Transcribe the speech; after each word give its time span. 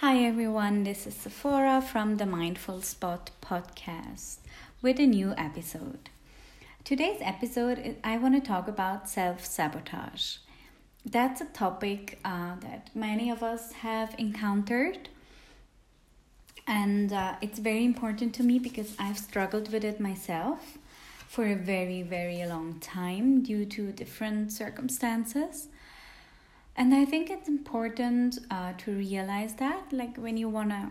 Hi 0.00 0.24
everyone, 0.24 0.84
this 0.84 1.08
is 1.08 1.14
Sephora 1.16 1.82
from 1.82 2.18
the 2.18 2.24
Mindful 2.24 2.82
Spot 2.82 3.32
podcast 3.42 4.36
with 4.80 5.00
a 5.00 5.06
new 5.06 5.34
episode. 5.36 6.08
Today's 6.84 7.18
episode, 7.20 7.96
I 8.04 8.16
want 8.16 8.36
to 8.36 8.40
talk 8.40 8.68
about 8.68 9.08
self 9.08 9.44
sabotage. 9.44 10.36
That's 11.04 11.40
a 11.40 11.46
topic 11.46 12.20
uh, 12.24 12.54
that 12.60 12.90
many 12.94 13.28
of 13.28 13.42
us 13.42 13.72
have 13.72 14.14
encountered, 14.18 15.08
and 16.68 17.12
uh, 17.12 17.34
it's 17.40 17.58
very 17.58 17.84
important 17.84 18.36
to 18.36 18.44
me 18.44 18.60
because 18.60 18.94
I've 19.00 19.18
struggled 19.18 19.72
with 19.72 19.82
it 19.82 19.98
myself 19.98 20.78
for 21.26 21.44
a 21.44 21.56
very, 21.56 22.02
very 22.02 22.46
long 22.46 22.78
time 22.78 23.42
due 23.42 23.64
to 23.64 23.90
different 23.90 24.52
circumstances 24.52 25.66
and 26.78 26.94
i 26.94 27.04
think 27.04 27.30
it's 27.30 27.48
important 27.48 28.38
uh, 28.50 28.72
to 28.78 28.92
realize 28.92 29.54
that 29.54 29.92
like 29.92 30.16
when 30.16 30.36
you 30.36 30.48
want 30.48 30.70
to 30.70 30.90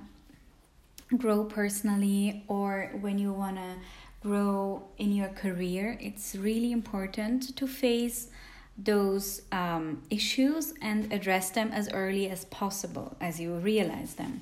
grow 1.15 1.43
personally 1.43 2.43
or 2.47 2.91
when 3.01 3.17
you 3.17 3.31
want 3.33 3.55
to 3.55 3.73
grow 4.21 4.83
in 4.97 5.11
your 5.13 5.29
career 5.29 5.97
it's 5.99 6.35
really 6.35 6.71
important 6.71 7.55
to 7.55 7.65
face 7.65 8.29
those 8.77 9.41
um, 9.51 10.03
issues 10.09 10.73
and 10.81 11.11
address 11.11 11.49
them 11.49 11.71
as 11.71 11.89
early 11.91 12.29
as 12.29 12.45
possible 12.45 13.17
as 13.19 13.39
you 13.39 13.53
realize 13.55 14.15
them. 14.15 14.41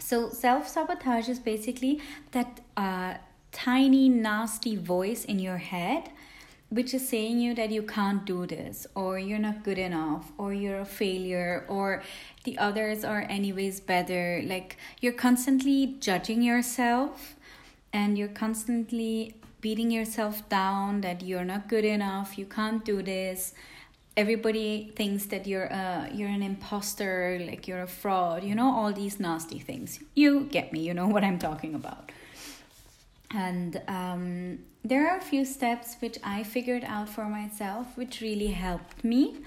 So 0.00 0.30
self-sabotage 0.30 1.28
is 1.28 1.38
basically 1.38 2.00
that 2.32 2.60
uh, 2.76 3.14
tiny 3.52 4.08
nasty 4.08 4.74
voice 4.74 5.24
in 5.24 5.38
your 5.38 5.58
head 5.58 6.10
which 6.70 6.94
is 6.94 7.08
saying 7.08 7.40
you 7.40 7.52
that 7.54 7.70
you 7.70 7.82
can't 7.82 8.24
do 8.24 8.46
this 8.46 8.86
or 8.94 9.18
you're 9.18 9.40
not 9.40 9.64
good 9.64 9.78
enough 9.78 10.30
or 10.38 10.54
you're 10.54 10.80
a 10.80 10.84
failure 10.84 11.64
or 11.68 12.02
the 12.44 12.56
others 12.58 13.04
are 13.04 13.26
anyways 13.28 13.80
better. 13.80 14.40
Like 14.46 14.76
you're 15.00 15.12
constantly 15.12 15.96
judging 15.98 16.42
yourself 16.42 17.34
and 17.92 18.16
you're 18.16 18.28
constantly 18.28 19.34
beating 19.60 19.90
yourself 19.90 20.48
down 20.48 21.00
that 21.02 21.22
you're 21.22 21.44
not 21.44 21.68
good 21.68 21.84
enough 21.84 22.38
you 22.38 22.46
can't 22.46 22.84
do 22.84 23.02
this. 23.02 23.52
Everybody 24.16 24.92
thinks 24.94 25.26
that 25.26 25.46
you're 25.46 25.64
a 25.64 26.08
you're 26.14 26.28
an 26.28 26.42
imposter 26.42 27.40
like 27.44 27.66
you're 27.66 27.82
a 27.82 27.88
fraud 27.88 28.44
you 28.44 28.54
know 28.54 28.70
all 28.70 28.92
these 28.92 29.18
nasty 29.18 29.58
things. 29.58 29.98
You 30.14 30.44
get 30.44 30.72
me 30.72 30.80
you 30.80 30.94
know 30.94 31.08
what 31.14 31.24
i'm 31.24 31.38
talking 31.40 31.74
about. 31.74 32.12
And 33.32 33.80
um, 33.88 34.58
there 34.82 35.10
are 35.10 35.18
a 35.18 35.20
few 35.20 35.44
steps 35.44 35.96
which 36.00 36.18
I 36.24 36.42
figured 36.42 36.84
out 36.84 37.08
for 37.08 37.26
myself, 37.26 37.96
which 37.96 38.20
really 38.20 38.48
helped 38.48 39.04
me. 39.04 39.38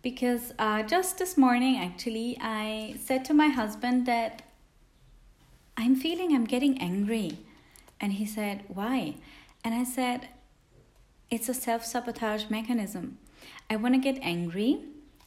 Because 0.00 0.54
uh, 0.58 0.82
just 0.84 1.18
this 1.18 1.36
morning, 1.36 1.76
actually, 1.76 2.38
I 2.40 2.96
said 2.98 3.24
to 3.26 3.34
my 3.34 3.48
husband 3.48 4.06
that 4.06 4.42
I'm 5.76 5.96
feeling 5.96 6.34
I'm 6.34 6.44
getting 6.44 6.80
angry. 6.80 7.38
And 8.00 8.14
he 8.14 8.24
said, 8.24 8.64
Why? 8.68 9.16
And 9.64 9.74
I 9.74 9.84
said, 9.84 10.28
It's 11.30 11.48
a 11.48 11.54
self 11.54 11.84
sabotage 11.84 12.48
mechanism. 12.48 13.18
I 13.68 13.76
want 13.76 13.94
to 13.94 14.00
get 14.00 14.18
angry 14.22 14.80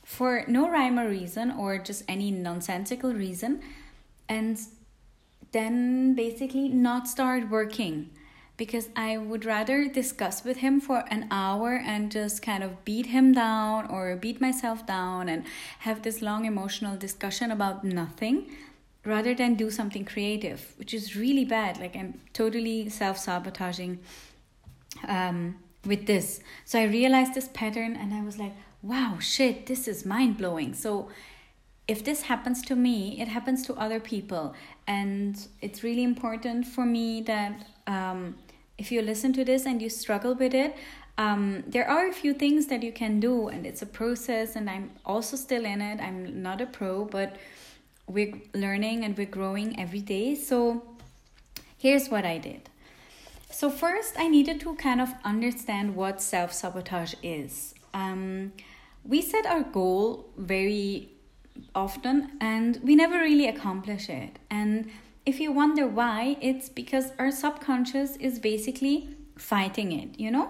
for 0.03 0.45
no 0.47 0.67
rhyme 0.67 0.97
or 0.97 1.07
reason 1.07 1.51
or 1.51 1.77
just 1.77 2.03
any 2.07 2.31
nonsensical 2.31 3.13
reason. 3.13 3.61
And 4.27 4.59
then 5.51 6.15
basically 6.15 6.69
not 6.69 7.07
start 7.07 7.49
working 7.49 8.09
because 8.61 8.89
I 8.95 9.17
would 9.17 9.43
rather 9.43 9.87
discuss 9.87 10.43
with 10.43 10.57
him 10.57 10.79
for 10.79 11.03
an 11.07 11.27
hour 11.31 11.81
and 11.83 12.11
just 12.11 12.43
kind 12.43 12.63
of 12.63 12.85
beat 12.85 13.07
him 13.07 13.33
down 13.33 13.87
or 13.87 14.15
beat 14.15 14.39
myself 14.39 14.85
down 14.85 15.27
and 15.29 15.45
have 15.79 16.03
this 16.03 16.21
long 16.21 16.45
emotional 16.45 16.95
discussion 16.95 17.49
about 17.49 17.83
nothing 17.83 18.51
rather 19.03 19.33
than 19.33 19.55
do 19.55 19.71
something 19.71 20.05
creative, 20.05 20.75
which 20.77 20.93
is 20.93 21.15
really 21.15 21.43
bad. 21.43 21.79
Like 21.79 21.95
I'm 21.95 22.21
totally 22.33 22.87
self 22.89 23.17
sabotaging 23.17 23.97
um, 25.07 25.55
with 25.83 26.05
this. 26.05 26.39
So 26.63 26.79
I 26.79 26.83
realized 26.83 27.33
this 27.33 27.49
pattern 27.51 27.95
and 27.95 28.13
I 28.13 28.21
was 28.21 28.37
like, 28.37 28.53
wow, 28.83 29.17
shit, 29.19 29.65
this 29.65 29.87
is 29.87 30.05
mind 30.05 30.37
blowing. 30.37 30.75
So 30.75 31.09
if 31.87 32.03
this 32.03 32.21
happens 32.21 32.61
to 32.65 32.75
me, 32.75 33.19
it 33.19 33.27
happens 33.27 33.65
to 33.65 33.73
other 33.73 33.99
people. 33.99 34.53
And 34.85 35.35
it's 35.61 35.83
really 35.83 36.03
important 36.03 36.67
for 36.67 36.85
me 36.85 37.23
that 37.23 37.65
um, 37.87 38.35
if 38.77 38.91
you 38.91 39.01
listen 39.01 39.33
to 39.33 39.45
this 39.45 39.65
and 39.65 39.81
you 39.81 39.89
struggle 39.89 40.33
with 40.35 40.53
it, 40.53 40.75
um, 41.17 41.63
there 41.67 41.87
are 41.87 42.07
a 42.07 42.13
few 42.13 42.33
things 42.33 42.67
that 42.67 42.81
you 42.83 42.91
can 42.91 43.19
do, 43.19 43.47
and 43.49 43.65
it's 43.65 43.81
a 43.81 43.85
process. 43.85 44.55
And 44.55 44.69
I'm 44.69 44.91
also 45.05 45.37
still 45.37 45.65
in 45.65 45.81
it. 45.81 45.99
I'm 45.99 46.41
not 46.41 46.61
a 46.61 46.65
pro, 46.65 47.05
but 47.05 47.35
we're 48.07 48.33
learning 48.53 49.03
and 49.03 49.17
we're 49.17 49.25
growing 49.25 49.79
every 49.79 50.01
day. 50.01 50.35
So 50.35 50.83
here's 51.77 52.09
what 52.09 52.25
I 52.25 52.37
did. 52.37 52.69
So, 53.49 53.69
first, 53.69 54.15
I 54.17 54.27
needed 54.29 54.61
to 54.61 54.75
kind 54.75 55.01
of 55.01 55.09
understand 55.25 55.95
what 55.95 56.21
self 56.21 56.53
sabotage 56.53 57.13
is. 57.21 57.75
Um, 57.93 58.53
we 59.03 59.21
set 59.21 59.45
our 59.45 59.63
goal 59.63 60.29
very 60.37 61.09
often 61.75 62.31
and 62.39 62.79
we 62.83 62.95
never 62.95 63.19
really 63.19 63.47
accomplish 63.47 64.09
it. 64.09 64.39
And 64.49 64.89
if 65.25 65.39
you 65.39 65.51
wonder 65.51 65.87
why, 65.87 66.37
it's 66.41 66.69
because 66.69 67.11
our 67.19 67.31
subconscious 67.31 68.15
is 68.17 68.39
basically 68.39 69.09
fighting 69.37 69.91
it, 69.91 70.19
you 70.19 70.31
know? 70.31 70.49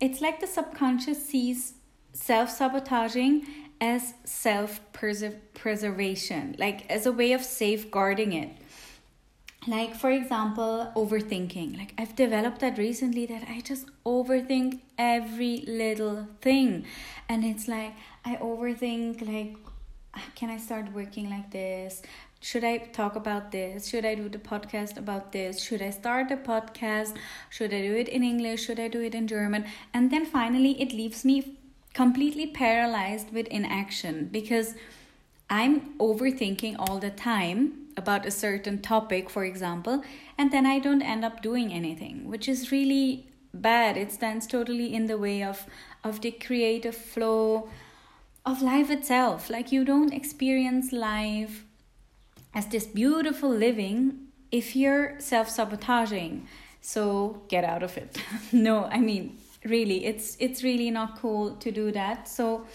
It's 0.00 0.20
like 0.20 0.40
the 0.40 0.46
subconscious 0.46 1.24
sees 1.26 1.74
self 2.12 2.50
sabotaging 2.50 3.46
as 3.80 4.14
self 4.24 4.80
preservation, 4.92 6.56
like 6.58 6.90
as 6.90 7.06
a 7.06 7.12
way 7.12 7.32
of 7.32 7.42
safeguarding 7.42 8.32
it. 8.32 8.50
Like, 9.66 9.94
for 9.94 10.10
example, 10.10 10.90
overthinking. 10.96 11.76
Like, 11.76 11.92
I've 11.98 12.16
developed 12.16 12.60
that 12.60 12.78
recently 12.78 13.26
that 13.26 13.46
I 13.46 13.60
just 13.60 13.86
overthink 14.06 14.80
every 14.96 15.64
little 15.66 16.26
thing. 16.40 16.86
And 17.28 17.44
it's 17.44 17.68
like, 17.68 17.92
I 18.24 18.36
overthink, 18.36 19.20
like, 19.20 19.56
ah, 20.14 20.24
can 20.34 20.48
I 20.48 20.56
start 20.56 20.90
working 20.94 21.28
like 21.28 21.50
this? 21.50 22.00
Should 22.42 22.64
I 22.64 22.78
talk 22.78 23.16
about 23.16 23.52
this? 23.52 23.88
Should 23.88 24.06
I 24.06 24.14
do 24.14 24.30
the 24.30 24.38
podcast 24.38 24.96
about 24.96 25.30
this? 25.32 25.62
Should 25.62 25.82
I 25.82 25.90
start 25.90 26.30
the 26.30 26.36
podcast? 26.36 27.14
Should 27.50 27.74
I 27.74 27.82
do 27.82 27.94
it 27.94 28.08
in 28.08 28.24
English? 28.24 28.64
Should 28.64 28.80
I 28.80 28.88
do 28.88 29.02
it 29.02 29.14
in 29.14 29.28
German? 29.28 29.66
And 29.92 30.10
then 30.10 30.24
finally, 30.24 30.80
it 30.80 30.94
leaves 30.94 31.22
me 31.22 31.58
completely 31.92 32.46
paralyzed 32.46 33.30
with 33.30 33.46
inaction 33.48 34.30
because 34.32 34.74
I'm 35.50 35.98
overthinking 35.98 36.76
all 36.78 36.98
the 36.98 37.10
time 37.10 37.88
about 37.98 38.24
a 38.24 38.30
certain 38.30 38.80
topic, 38.80 39.28
for 39.28 39.44
example, 39.44 40.02
and 40.38 40.50
then 40.50 40.64
I 40.64 40.78
don't 40.78 41.02
end 41.02 41.26
up 41.26 41.42
doing 41.42 41.72
anything, 41.72 42.26
which 42.26 42.48
is 42.48 42.72
really 42.72 43.26
bad. 43.52 43.98
It 43.98 44.12
stands 44.12 44.46
totally 44.46 44.94
in 44.94 45.06
the 45.06 45.18
way 45.18 45.42
of, 45.42 45.66
of 46.02 46.22
the 46.22 46.30
creative 46.30 46.96
flow 46.96 47.68
of 48.46 48.62
life 48.62 48.88
itself. 48.88 49.50
Like 49.50 49.72
you 49.72 49.84
don't 49.84 50.14
experience 50.14 50.90
life 50.90 51.64
as 52.54 52.66
this 52.66 52.86
beautiful 52.86 53.48
living 53.48 54.28
if 54.50 54.74
you're 54.74 55.18
self 55.20 55.48
sabotaging. 55.48 56.46
So 56.80 57.42
get 57.48 57.64
out 57.64 57.82
of 57.82 57.96
it. 57.96 58.18
no, 58.52 58.84
I 58.84 58.98
mean 58.98 59.38
really 59.64 60.06
it's 60.06 60.36
it's 60.40 60.62
really 60.62 60.90
not 60.90 61.18
cool 61.20 61.56
to 61.56 61.70
do 61.70 61.92
that. 61.92 62.28
So 62.28 62.66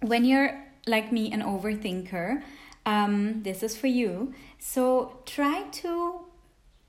when 0.00 0.24
you're 0.24 0.62
like 0.86 1.12
me 1.12 1.32
an 1.32 1.42
overthinker, 1.42 2.42
um, 2.84 3.42
this 3.42 3.62
is 3.62 3.76
for 3.76 3.86
you. 3.86 4.34
So 4.58 5.20
try 5.24 5.62
to 5.62 6.20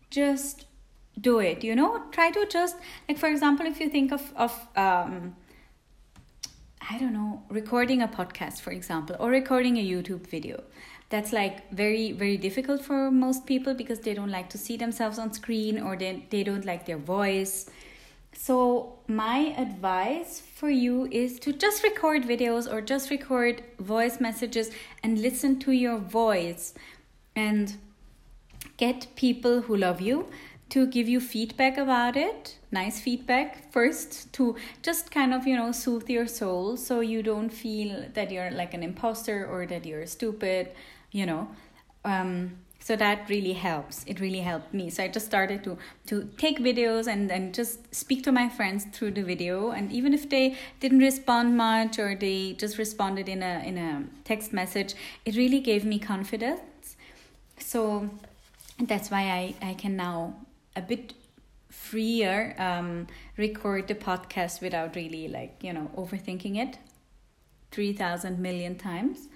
just 0.10 0.66
do 1.20 1.40
it 1.40 1.64
you 1.64 1.74
know 1.76 2.04
try 2.12 2.30
to 2.30 2.46
just 2.48 2.76
like 3.08 3.18
for 3.18 3.28
example 3.28 3.66
if 3.66 3.80
you 3.80 3.90
think 3.90 4.12
of 4.12 4.34
of 4.36 4.68
um 4.76 5.34
I 6.88 7.00
don't 7.00 7.14
know, 7.14 7.42
recording 7.50 8.04
a 8.04 8.08
podcast, 8.08 8.62
for 8.62 8.70
example, 8.70 9.16
or 9.20 9.32
recording 9.32 9.78
a 9.78 9.84
YouTube 9.84 10.28
video. 10.28 10.64
That's 11.10 11.32
like 11.32 11.72
very, 11.72 12.12
very 12.12 12.38
difficult 12.38 12.84
for 12.84 13.12
most 13.12 13.46
people 13.46 13.74
because 13.74 14.00
they 14.00 14.14
don't 14.14 14.32
like 14.32 14.50
to 14.50 14.58
see 14.58 14.76
themselves 14.76 15.20
on 15.20 15.34
screen 15.34 15.80
or 15.80 15.96
they, 15.96 16.26
they 16.30 16.44
don't 16.44 16.66
like 16.66 16.86
their 16.86 16.98
voice. 16.98 17.70
So, 18.38 19.00
my 19.08 19.56
advice 19.58 20.42
for 20.42 20.70
you 20.70 21.08
is 21.10 21.40
to 21.40 21.54
just 21.54 21.84
record 21.84 22.24
videos 22.24 22.72
or 22.72 22.82
just 22.82 23.10
record 23.10 23.64
voice 23.80 24.20
messages 24.20 24.72
and 25.04 25.22
listen 25.22 25.58
to 25.60 25.72
your 25.72 25.98
voice 25.98 26.74
and 27.36 27.78
get 28.78 29.08
people 29.16 29.62
who 29.62 29.78
love 29.78 30.02
you 30.02 30.28
to 30.70 30.88
give 30.88 31.08
you 31.08 31.20
feedback 31.20 31.78
about 31.78 32.18
it 32.18 32.58
nice 32.72 33.00
feedback 33.00 33.72
first 33.72 34.32
to 34.34 34.56
just 34.82 35.12
kind 35.12 35.34
of 35.34 35.46
you 35.46 35.56
know 35.56 35.72
soothe 35.72 36.10
your 36.10 36.28
soul 36.28 36.76
so 36.76 37.00
you 37.00 37.22
don't 37.22 37.50
feel 37.50 38.06
that 38.14 38.32
you're 38.32 38.52
like 38.52 38.74
an 38.74 38.84
imposter 38.84 39.46
or 39.46 39.66
that 39.66 39.86
you're 39.86 40.06
stupid 40.06 40.72
you 41.20 41.26
know 41.26 41.48
um, 42.06 42.32
so 42.86 42.96
that 42.96 43.28
really 43.30 43.54
helps. 43.54 44.04
It 44.06 44.20
really 44.20 44.42
helped 44.42 44.72
me. 44.72 44.92
So 44.92 45.04
i 45.04 45.08
just 45.08 45.26
started 45.26 45.64
to 45.64 45.76
to 46.06 46.30
take 46.38 46.60
videos 46.60 47.08
and 47.08 47.28
then 47.28 47.52
just 47.52 47.96
speak 47.96 48.24
to 48.26 48.32
my 48.32 48.48
friends 48.48 48.86
through 48.94 49.10
the 49.12 49.24
video. 49.24 49.72
And 49.72 49.92
even 49.92 50.14
if 50.14 50.30
they 50.30 50.56
didn't 50.80 51.00
respond 51.00 51.58
much 51.58 51.98
or 51.98 52.16
they 52.16 52.54
just 52.54 52.78
responded 52.78 53.28
in 53.28 53.42
a 53.42 53.54
in 53.66 53.80
a 53.80 54.04
text 54.24 54.54
message 54.54 54.94
it 55.26 55.36
really 55.36 55.62
gave 55.72 55.84
me 55.84 55.98
confidence. 55.98 56.96
So 57.58 58.08
that's 58.92 59.10
why 59.10 59.24
i 59.40 59.70
i 59.72 59.74
can 59.74 59.96
now 59.96 60.36
a 60.76 60.82
bit 60.82 61.14
freer 61.70 62.56
um, 62.60 63.08
record 63.38 63.88
the 63.88 63.96
podcast 63.96 64.62
without 64.62 64.96
really 64.96 65.28
like 65.28 65.64
you 65.68 65.74
know 65.74 65.90
overthinking 65.98 66.58
it 66.58 66.78
3000 67.72 68.38
million 68.38 68.76
times 68.76 69.30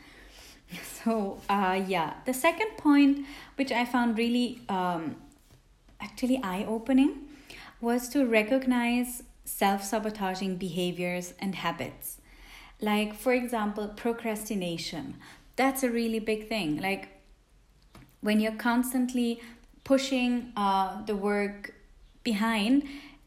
So, 1.03 1.39
uh, 1.49 1.81
yeah, 1.87 2.15
the 2.25 2.33
second 2.33 2.77
point, 2.77 3.25
which 3.55 3.71
I 3.71 3.85
found 3.85 4.17
really 4.17 4.61
um, 4.67 5.15
actually 6.01 6.41
eye 6.43 6.65
opening, 6.67 7.29
was 7.81 8.09
to 8.09 8.25
recognize 8.25 9.23
self 9.45 9.83
sabotaging 9.83 10.57
behaviors 10.57 11.33
and 11.39 11.55
habits. 11.55 12.17
Like, 12.81 13.13
for 13.13 13.33
example, 13.33 13.87
procrastination. 13.87 15.15
That's 15.55 15.83
a 15.83 15.89
really 15.89 16.19
big 16.19 16.47
thing. 16.47 16.81
Like, 16.81 17.09
when 18.21 18.39
you're 18.39 18.51
constantly 18.53 19.41
pushing 19.83 20.51
uh, 20.55 21.03
the 21.05 21.15
work 21.15 21.73
behind, 22.23 22.83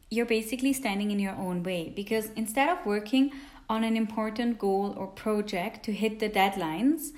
you're 0.09 0.25
basically 0.25 0.73
standing 0.73 1.11
in 1.11 1.19
your 1.19 1.35
own 1.35 1.63
way 1.63 1.91
because 1.95 2.29
instead 2.35 2.69
of 2.69 2.85
working 2.85 3.31
on 3.69 3.83
an 3.83 3.95
important 3.97 4.59
goal 4.59 4.93
or 4.97 5.07
project 5.07 5.83
to 5.85 5.91
hit 5.91 6.19
the 6.19 6.29
deadlines, 6.29 7.11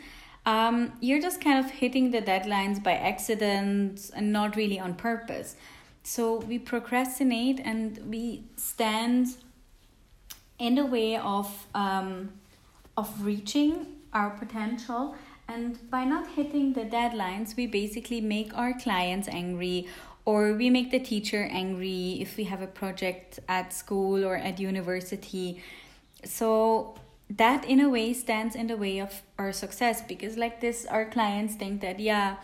um, 0.45 0.93
you're 1.01 1.21
just 1.21 1.41
kind 1.41 1.63
of 1.63 1.71
hitting 1.71 2.11
the 2.11 2.21
deadlines 2.21 2.81
by 2.81 2.93
accident 2.93 4.11
and 4.15 4.31
not 4.31 4.55
really 4.55 4.79
on 4.79 4.93
purpose. 4.93 5.55
So 6.03 6.37
we 6.37 6.59
procrastinate 6.59 7.59
and 7.63 7.97
we 8.07 8.43
stand 8.57 9.37
in 10.59 10.75
the 10.75 10.85
way 10.85 11.17
of 11.17 11.67
um, 11.73 12.31
of 12.95 13.25
reaching 13.25 13.87
our 14.13 14.29
potential. 14.29 15.15
And 15.47 15.77
by 15.91 16.05
not 16.05 16.27
hitting 16.27 16.73
the 16.73 16.85
deadlines, 16.85 17.55
we 17.55 17.67
basically 17.67 18.21
make 18.21 18.55
our 18.57 18.73
clients 18.73 19.27
angry 19.27 19.87
or 20.25 20.53
we 20.53 20.71
make 20.71 20.89
the 20.89 20.99
teacher 20.99 21.47
angry 21.51 22.17
if 22.19 22.35
we 22.35 22.45
have 22.45 22.61
a 22.61 22.67
project 22.67 23.39
at 23.47 23.73
school 23.73 24.25
or 24.25 24.35
at 24.35 24.59
university. 24.59 25.61
So 26.25 26.95
that 27.29 27.65
in 27.65 27.79
a 27.79 27.89
way 27.89 28.13
stands 28.13 28.55
in 28.55 28.67
the 28.67 28.77
way 28.77 28.99
of 28.99 29.21
our 29.39 29.51
success 29.51 30.01
because 30.01 30.37
like 30.37 30.61
this 30.61 30.85
our 30.85 31.05
clients 31.05 31.55
think 31.55 31.81
that 31.81 31.99
yeah 31.99 32.35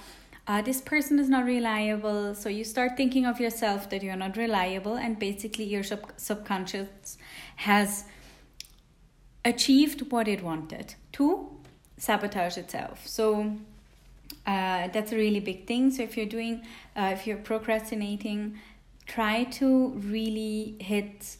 uh, 0.47 0.61
this 0.61 0.81
person 0.81 1.19
is 1.19 1.29
not 1.29 1.45
reliable. 1.45 2.33
So 2.33 2.49
you 2.49 2.63
start 2.63 2.97
thinking 2.97 3.25
of 3.25 3.39
yourself 3.39 3.89
that 3.91 4.01
you're 4.01 4.15
not 4.15 4.35
reliable 4.37 4.95
and 4.95 5.17
basically 5.19 5.65
your 5.65 5.83
sub- 5.83 6.11
subconscious 6.17 7.17
has 7.57 8.05
achieved 9.45 10.11
what 10.11 10.27
it 10.27 10.43
wanted 10.43 10.95
to 11.13 11.47
sabotage 11.97 12.57
itself. 12.57 13.07
So 13.07 13.55
uh, 14.45 14.87
that's 14.87 15.11
a 15.11 15.15
really 15.15 15.39
big 15.39 15.67
thing. 15.67 15.91
So 15.91 16.03
if 16.03 16.17
you're 16.17 16.25
doing 16.25 16.65
uh, 16.95 17.11
if 17.13 17.27
you're 17.27 17.37
procrastinating 17.37 18.59
try 19.05 19.43
to 19.43 19.89
really 19.89 20.75
hit 20.79 21.37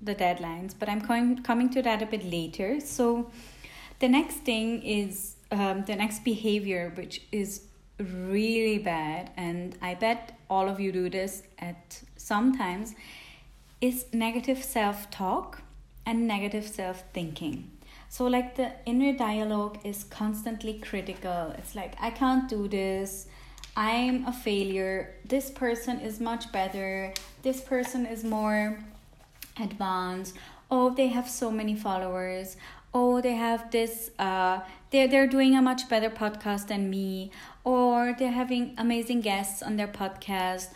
the 0.00 0.14
deadlines, 0.14 0.74
but 0.78 0.88
I'm 0.88 1.00
coming 1.00 1.42
coming 1.42 1.70
to 1.70 1.82
that 1.82 2.02
a 2.02 2.06
bit 2.06 2.24
later. 2.24 2.80
So 2.80 3.30
the 3.98 4.08
next 4.08 4.36
thing 4.38 4.82
is 4.82 5.36
um, 5.50 5.84
the 5.84 5.96
next 5.96 6.24
behavior, 6.24 6.92
which 6.94 7.22
is 7.32 7.62
really 7.98 8.78
bad, 8.78 9.30
and 9.36 9.76
I 9.82 9.94
bet 9.94 10.38
all 10.48 10.68
of 10.68 10.78
you 10.78 10.92
do 10.92 11.10
this 11.10 11.42
at 11.58 12.00
sometimes, 12.16 12.94
is 13.80 14.06
negative 14.12 14.62
self 14.62 15.10
talk 15.10 15.62
and 16.06 16.26
negative 16.26 16.66
self 16.66 17.04
thinking. 17.12 17.70
So, 18.08 18.26
like 18.26 18.56
the 18.56 18.72
inner 18.86 19.12
dialogue 19.12 19.78
is 19.84 20.04
constantly 20.04 20.74
critical. 20.74 21.54
It's 21.58 21.74
like, 21.74 21.94
I 22.00 22.10
can't 22.10 22.48
do 22.48 22.68
this. 22.68 23.26
I'm 23.76 24.26
a 24.26 24.32
failure. 24.32 25.14
This 25.24 25.50
person 25.50 26.00
is 26.00 26.18
much 26.18 26.50
better. 26.50 27.12
This 27.42 27.60
person 27.60 28.06
is 28.06 28.24
more 28.24 28.78
advanced 29.60 30.36
oh 30.70 30.90
they 30.90 31.08
have 31.08 31.28
so 31.28 31.50
many 31.50 31.74
followers. 31.74 32.56
Oh 32.94 33.20
they 33.20 33.34
have 33.34 33.70
this 33.70 34.10
uh 34.18 34.60
they're, 34.90 35.06
they're 35.08 35.26
doing 35.26 35.54
a 35.54 35.62
much 35.62 35.88
better 35.88 36.10
podcast 36.10 36.68
than 36.68 36.88
me. 36.90 37.30
Or 37.64 38.14
they're 38.18 38.32
having 38.32 38.74
amazing 38.78 39.20
guests 39.20 39.62
on 39.62 39.76
their 39.76 39.88
podcast. 39.88 40.68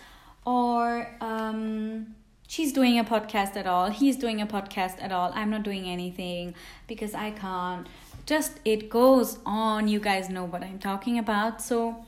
Or 0.45 1.09
um 1.21 2.15
she's 2.47 2.73
doing 2.73 2.99
a 2.99 3.05
podcast 3.05 3.57
at 3.57 3.67
all. 3.67 3.91
He's 3.91 4.17
doing 4.17 4.41
a 4.41 4.47
podcast 4.47 5.03
at 5.03 5.13
all. 5.13 5.33
I'm 5.35 5.51
not 5.51 5.63
doing 5.63 5.85
anything 5.89 6.55
because 6.87 7.15
i 7.15 7.31
can't. 7.31 7.87
Just 8.25 8.61
it 8.65 8.89
goes 8.89 9.39
on. 9.45 9.89
You 9.89 10.01
guys 10.01 10.29
know 10.29 10.45
what 10.45 10.63
i'm 10.63 10.79
talking 10.79 11.19
about. 11.19 11.61
So 11.61 12.05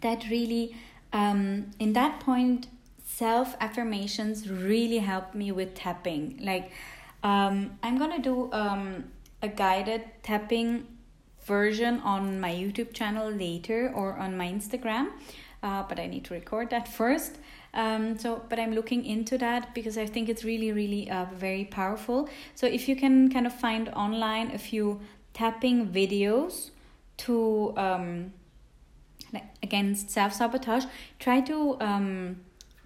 that 0.00 0.28
really 0.30 0.76
um 1.12 1.70
in 1.78 1.92
that 1.92 2.20
point 2.20 2.66
self 3.20 3.54
affirmations 3.60 4.48
really 4.48 5.00
helped 5.10 5.34
me 5.34 5.52
with 5.52 5.74
tapping. 5.74 6.24
Like, 6.50 6.72
um, 7.22 7.78
I'm 7.82 7.98
gonna 7.98 8.22
do 8.30 8.50
um, 8.52 9.04
a 9.42 9.48
guided 9.48 10.02
tapping 10.22 10.86
version 11.44 12.00
on 12.00 12.40
my 12.40 12.52
YouTube 12.60 12.94
channel 12.94 13.28
later 13.30 13.92
or 13.94 14.16
on 14.24 14.36
my 14.38 14.48
Instagram, 14.56 15.08
uh, 15.62 15.82
but 15.88 16.00
I 16.00 16.06
need 16.06 16.24
to 16.28 16.34
record 16.34 16.70
that 16.70 16.88
first. 17.00 17.32
Um, 17.74 18.18
so, 18.18 18.42
but 18.48 18.58
I'm 18.58 18.74
looking 18.74 19.04
into 19.04 19.36
that 19.38 19.74
because 19.74 19.96
I 19.98 20.06
think 20.06 20.28
it's 20.28 20.44
really, 20.44 20.72
really 20.72 21.10
uh, 21.10 21.26
very 21.46 21.66
powerful. 21.66 22.28
So, 22.54 22.66
if 22.66 22.88
you 22.88 22.96
can 22.96 23.30
kind 23.30 23.46
of 23.46 23.52
find 23.52 23.90
online 23.90 24.50
a 24.52 24.58
few 24.58 25.00
tapping 25.34 25.88
videos 25.88 26.70
to 27.18 27.74
um, 27.76 28.32
against 29.62 30.10
self 30.10 30.32
sabotage, 30.32 30.86
try 31.18 31.42
to 31.42 31.76
um, 31.80 32.40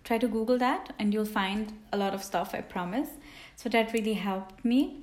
try 0.04 0.18
to 0.18 0.28
google 0.28 0.58
that 0.58 0.92
and 0.98 1.12
you'll 1.12 1.24
find 1.24 1.72
a 1.92 1.96
lot 1.96 2.14
of 2.14 2.22
stuff 2.22 2.54
i 2.54 2.60
promise. 2.60 3.08
So 3.56 3.68
that 3.70 3.92
really 3.92 4.14
helped 4.14 4.64
me. 4.64 5.02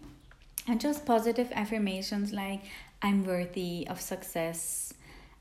And 0.68 0.80
just 0.80 1.06
positive 1.06 1.51
affirmations 1.53 2.31
like 2.31 2.62
i'm 3.01 3.25
worthy 3.25 3.88
of 3.89 4.00
success. 4.00 4.94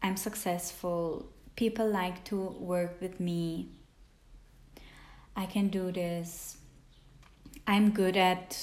I'm 0.03 0.17
successful. 0.17 1.29
People 1.57 1.89
like 1.91 2.25
to 2.25 2.37
work 2.59 3.01
with 3.01 3.21
me. 3.21 3.69
I 5.37 5.45
can 5.47 5.69
do 5.69 5.93
this. 5.93 6.57
I'm 7.67 7.91
good 7.91 8.17
at 8.17 8.57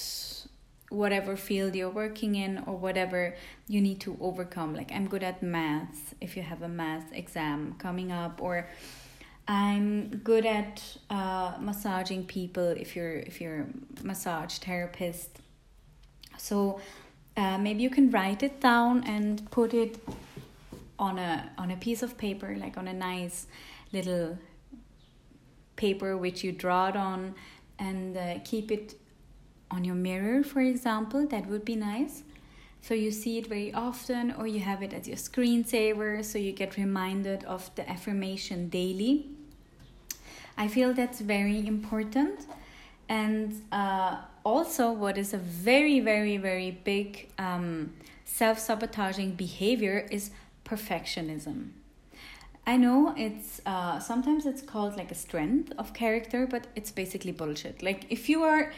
whatever 0.89 1.35
field 1.35 1.75
you're 1.75 1.89
working 1.89 2.35
in 2.35 2.63
or 2.65 2.75
whatever 2.77 3.35
you 3.67 3.81
need 3.81 3.99
to 4.01 4.17
overcome. 4.19 4.73
Like 4.73 4.91
i'm 4.91 5.07
good 5.07 5.23
at 5.23 5.44
math 5.44 6.15
if 6.21 6.35
you 6.35 6.44
have 6.44 6.61
a 6.61 6.67
math 6.67 7.13
exam 7.13 7.75
coming 7.77 8.11
up 8.11 8.42
or 8.42 8.68
I'm 9.47 10.18
good 10.23 10.45
at 10.45 10.83
uh, 11.09 11.54
massaging 11.59 12.25
people 12.25 12.68
if 12.68 12.95
you're 12.95 13.16
if 13.16 13.39
you're 13.39 13.61
a 13.61 14.04
massage 14.04 14.57
therapist. 14.57 15.39
So 16.37 16.81
uh, 17.37 17.57
maybe 17.57 17.81
you 17.81 17.89
can 17.89 18.11
write 18.11 18.44
it 18.44 18.59
down 18.59 19.04
and 19.06 19.49
put 19.49 19.73
it 19.73 19.99
on 20.99 21.18
a 21.18 21.49
on 21.57 21.71
a 21.71 21.77
piece 21.77 22.04
of 22.04 22.18
paper, 22.18 22.56
like 22.59 22.77
on 22.77 22.87
a 22.87 22.94
nice 22.94 23.47
little 23.94 24.37
paper 25.77 26.18
which 26.18 26.44
you 26.44 26.51
draw 26.51 26.89
it 26.89 26.97
on, 26.97 27.33
and 27.80 28.18
uh, 28.18 28.39
keep 28.44 28.69
it 28.69 28.95
on 29.71 29.85
your 29.85 29.95
mirror, 29.95 30.44
for 30.44 30.59
example. 30.59 31.25
That 31.25 31.47
would 31.47 31.63
be 31.63 31.75
nice. 31.75 32.23
So 32.81 32.94
you 32.94 33.11
see 33.11 33.37
it 33.37 33.47
very 33.47 33.73
often, 33.73 34.33
or 34.37 34.45
you 34.47 34.59
have 34.59 34.83
it 34.83 34.94
as 34.94 35.07
your 35.07 35.18
screensaver, 35.18 36.23
so 36.23 36.37
you 36.37 36.51
get 36.51 36.77
reminded 36.77 37.44
of 37.45 37.73
the 37.75 37.89
affirmation 37.89 38.69
daily. 38.69 39.36
I 40.57 40.68
feel 40.68 40.94
that's 40.94 41.21
very 41.21 41.66
important. 41.68 42.45
And 43.09 43.61
uh, 43.71 44.18
also, 44.44 44.92
what 44.92 45.18
is 45.18 45.33
a 45.33 45.37
very, 45.37 45.99
very, 45.99 46.37
very 46.37 46.71
big 46.71 47.30
um, 47.37 47.94
self 48.26 48.59
sabotaging 48.59 49.31
behavior 49.35 50.07
is 50.11 50.31
perfectionism. 50.66 51.69
I 52.66 52.76
know 52.76 53.14
it's 53.16 53.61
uh, 53.66 53.99
sometimes 53.99 54.45
it's 54.45 54.61
called 54.61 54.97
like 54.97 55.09
a 55.09 55.16
strength 55.16 55.71
of 55.78 55.94
character, 55.94 56.45
but 56.45 56.68
it's 56.76 56.92
basically 56.92 57.31
bullshit. 57.31 57.81
Like, 57.81 58.06
if 58.09 58.28
you 58.28 58.44
are 58.44 58.73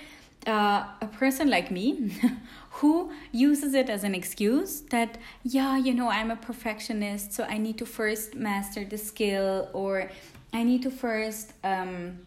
uh, 0.48 0.86
a 1.02 1.08
person 1.08 1.50
like 1.50 1.72
me 1.72 2.12
who 2.72 3.12
uses 3.32 3.74
it 3.74 3.90
as 3.90 4.04
an 4.04 4.16
excuse 4.16 4.82
that, 4.90 5.18
yeah, 5.44 5.78
you 5.78 5.94
know, 5.94 6.10
I'm 6.10 6.32
a 6.32 6.36
perfectionist, 6.36 7.34
so 7.34 7.44
I 7.44 7.58
need 7.58 7.78
to 7.80 7.86
first 7.86 8.36
master 8.36 8.86
the 8.86 8.98
skill, 8.98 9.70
or 9.74 10.10
I 10.54 10.64
need 10.64 10.84
to 10.84 10.92
first 10.92 11.54
um, 11.64 12.20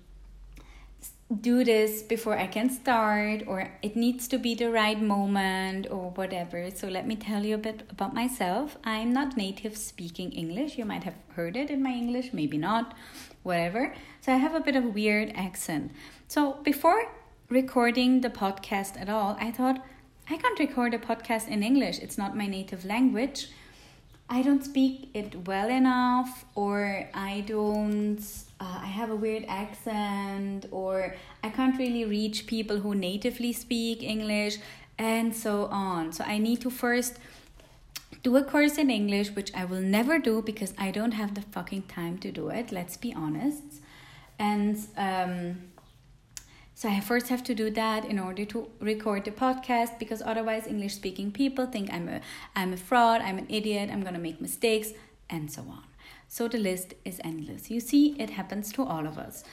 do 1.40 1.64
this 1.64 2.02
before 2.02 2.37
I 2.37 2.47
can 2.47 2.69
start, 2.69 3.45
or 3.47 3.71
it 3.83 3.97
needs 3.97 4.28
to 4.28 4.38
be 4.38 4.54
the 4.54 4.71
right 4.71 5.00
moment, 5.00 5.87
or 5.90 6.11
whatever. 6.11 6.71
So, 6.71 6.88
let 6.88 7.07
me 7.07 7.16
tell 7.16 7.45
you 7.45 7.54
a 7.54 7.59
bit 7.59 7.85
about 7.88 8.14
myself. 8.14 8.76
I'm 8.85 9.12
not 9.12 9.38
native 9.38 9.76
speaking 9.76 10.33
English. 10.33 10.76
You 10.76 10.85
might 10.85 11.04
have 11.04 11.16
heard 11.35 11.57
it 11.57 11.71
in 11.71 11.83
my 11.83 11.92
English, 11.92 12.35
maybe 12.35 12.59
not, 12.59 12.95
whatever. 13.42 13.95
So, 14.21 14.35
I 14.35 14.37
have 14.37 14.54
a 14.54 14.61
bit 14.61 14.76
of 14.76 14.85
a 14.85 14.88
weird 14.88 15.33
accent. 15.35 15.92
So, 16.28 16.59
before 16.62 17.09
recording 17.52 18.23
the 18.23 18.30
podcast 18.30 18.99
at 18.99 19.11
all, 19.11 19.37
I 19.38 19.50
thought 19.50 19.85
I 20.30 20.38
can't 20.38 20.59
record 20.59 20.94
a 20.94 20.99
podcast 20.99 21.49
in 21.49 21.62
English, 21.62 21.99
it's 21.99 22.16
not 22.16 22.35
my 22.35 22.47
native 22.47 22.85
language. 22.87 23.49
I 24.30 24.40
don't 24.40 24.64
speak 24.64 25.11
it 25.12 25.47
well 25.47 25.68
enough, 25.68 26.47
or 26.54 27.06
I 27.12 27.44
don't, 27.47 28.21
uh, 28.59 28.80
I 28.82 28.87
have 28.87 29.11
a 29.11 29.16
weird 29.16 29.44
accent, 29.49 30.64
or 30.71 31.14
I 31.44 31.50
can't 31.50 31.78
really 31.78 32.06
reach 32.06 32.47
people 32.47 32.78
who 32.78 32.94
natively 32.94 33.52
speak 33.52 34.02
English, 34.02 34.56
and 34.97 35.37
so 35.37 35.66
on. 35.66 36.12
So 36.12 36.25
I 36.25 36.38
need 36.38 36.62
to 36.62 36.71
first 36.71 37.18
do 38.23 38.35
a 38.38 38.42
course 38.42 38.78
in 38.78 38.88
English, 38.90 39.32
which 39.32 39.52
I 39.54 39.66
will 39.66 39.82
never 39.82 40.18
do 40.18 40.40
because 40.40 40.73
I 40.78 40.90
don't 40.90 41.12
have 41.12 41.35
the 41.35 41.42
fucking 41.42 41.82
time 41.82 42.16
to 42.18 42.32
do 42.32 42.49
it, 42.49 42.73
let's 42.73 42.97
be 42.97 43.12
honest. 43.12 43.82
And, 44.38 44.78
um, 44.97 45.71
so 46.82 46.88
I 46.88 46.98
first 46.98 47.28
have 47.28 47.44
to 47.44 47.54
do 47.54 47.70
that 47.70 48.04
in 48.04 48.18
order 48.18 48.44
to 48.46 48.68
record 48.80 49.24
the 49.24 49.30
podcast 49.30 50.00
because 50.00 50.20
otherwise 50.20 50.66
English 50.66 50.94
speaking 50.94 51.30
people 51.30 51.64
think 51.64 51.92
I'm 51.92 52.08
a 52.08 52.20
I'm 52.56 52.72
a 52.72 52.76
fraud, 52.76 53.20
I'm 53.20 53.38
an 53.38 53.46
idiot, 53.48 53.88
I'm 53.92 54.00
going 54.02 54.14
to 54.14 54.20
make 54.28 54.40
mistakes 54.40 54.88
and 55.30 55.48
so 55.48 55.62
on. 55.62 55.84
So 56.26 56.48
the 56.48 56.58
list 56.58 56.94
is 57.04 57.20
endless. 57.22 57.70
You 57.70 57.78
see 57.78 58.16
it 58.18 58.30
happens 58.30 58.72
to 58.72 58.82
all 58.82 59.06
of 59.06 59.16
us. 59.16 59.44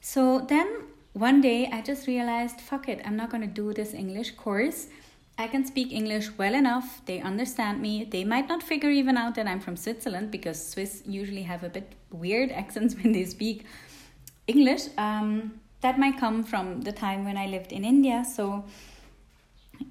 So 0.00 0.40
then 0.48 0.68
one 1.12 1.42
day 1.42 1.68
I 1.70 1.82
just 1.82 2.06
realized 2.06 2.62
fuck 2.62 2.88
it, 2.88 3.02
I'm 3.04 3.14
not 3.14 3.28
going 3.28 3.42
to 3.42 3.54
do 3.62 3.74
this 3.74 3.92
English 3.92 4.30
course. 4.36 4.86
I 5.36 5.48
can 5.48 5.66
speak 5.66 5.92
English 5.92 6.30
well 6.38 6.54
enough. 6.54 7.02
They 7.04 7.20
understand 7.20 7.82
me. 7.82 8.04
They 8.04 8.24
might 8.24 8.48
not 8.48 8.62
figure 8.62 8.88
even 8.88 9.18
out 9.18 9.34
that 9.34 9.46
I'm 9.46 9.60
from 9.60 9.76
Switzerland 9.76 10.30
because 10.30 10.70
Swiss 10.70 11.02
usually 11.04 11.42
have 11.42 11.62
a 11.62 11.68
bit 11.68 11.92
weird 12.10 12.50
accents 12.62 12.94
when 12.94 13.12
they 13.12 13.26
speak 13.26 13.66
English. 14.46 14.84
Um, 14.96 15.60
that 15.80 15.98
might 15.98 16.18
come 16.18 16.44
from 16.44 16.82
the 16.82 16.92
time 16.92 17.24
when 17.24 17.36
I 17.36 17.46
lived 17.46 17.72
in 17.72 17.84
India. 17.84 18.24
So, 18.24 18.64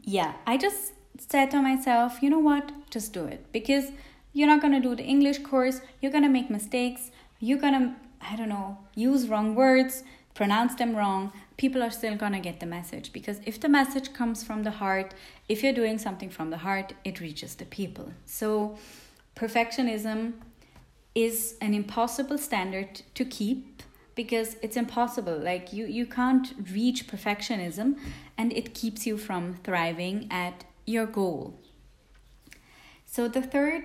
yeah, 0.03 0.33
I 0.45 0.57
just 0.57 0.93
said 1.17 1.51
to 1.51 1.61
myself, 1.61 2.21
you 2.21 2.29
know 2.29 2.39
what, 2.39 2.71
just 2.89 3.13
do 3.13 3.25
it 3.25 3.45
because 3.51 3.91
you're 4.33 4.47
not 4.47 4.61
going 4.61 4.73
to 4.73 4.79
do 4.79 4.95
the 4.95 5.03
English 5.03 5.39
course, 5.39 5.81
you're 6.01 6.11
going 6.11 6.23
to 6.23 6.29
make 6.29 6.49
mistakes, 6.49 7.11
you're 7.39 7.57
going 7.57 7.73
to, 7.73 7.95
I 8.21 8.35
don't 8.35 8.49
know, 8.49 8.77
use 8.95 9.27
wrong 9.27 9.55
words, 9.55 10.03
pronounce 10.33 10.75
them 10.75 10.95
wrong. 10.95 11.33
People 11.57 11.83
are 11.83 11.89
still 11.89 12.15
going 12.15 12.31
to 12.33 12.39
get 12.39 12.59
the 12.59 12.65
message 12.65 13.11
because 13.11 13.41
if 13.45 13.59
the 13.59 13.67
message 13.67 14.13
comes 14.13 14.43
from 14.43 14.63
the 14.63 14.71
heart, 14.71 15.13
if 15.49 15.63
you're 15.63 15.73
doing 15.73 15.97
something 15.97 16.29
from 16.29 16.49
the 16.51 16.57
heart, 16.57 16.93
it 17.03 17.19
reaches 17.19 17.55
the 17.55 17.65
people. 17.65 18.13
So, 18.25 18.77
perfectionism 19.35 20.33
is 21.15 21.55
an 21.59 21.73
impossible 21.73 22.37
standard 22.37 23.01
to 23.15 23.25
keep 23.25 23.83
because 24.19 24.57
it's 24.61 24.75
impossible. 24.75 25.37
Like 25.51 25.71
you 25.71 25.85
you 25.85 26.05
can't 26.05 26.47
reach 26.77 27.07
perfectionism 27.07 27.87
and 28.37 28.51
it 28.51 28.73
keeps 28.79 29.07
you 29.07 29.15
from 29.17 29.43
thriving 29.67 30.27
at 30.29 30.65
your 30.85 31.05
goal. 31.19 31.43
So 33.05 33.29
the 33.29 33.45
third 33.55 33.83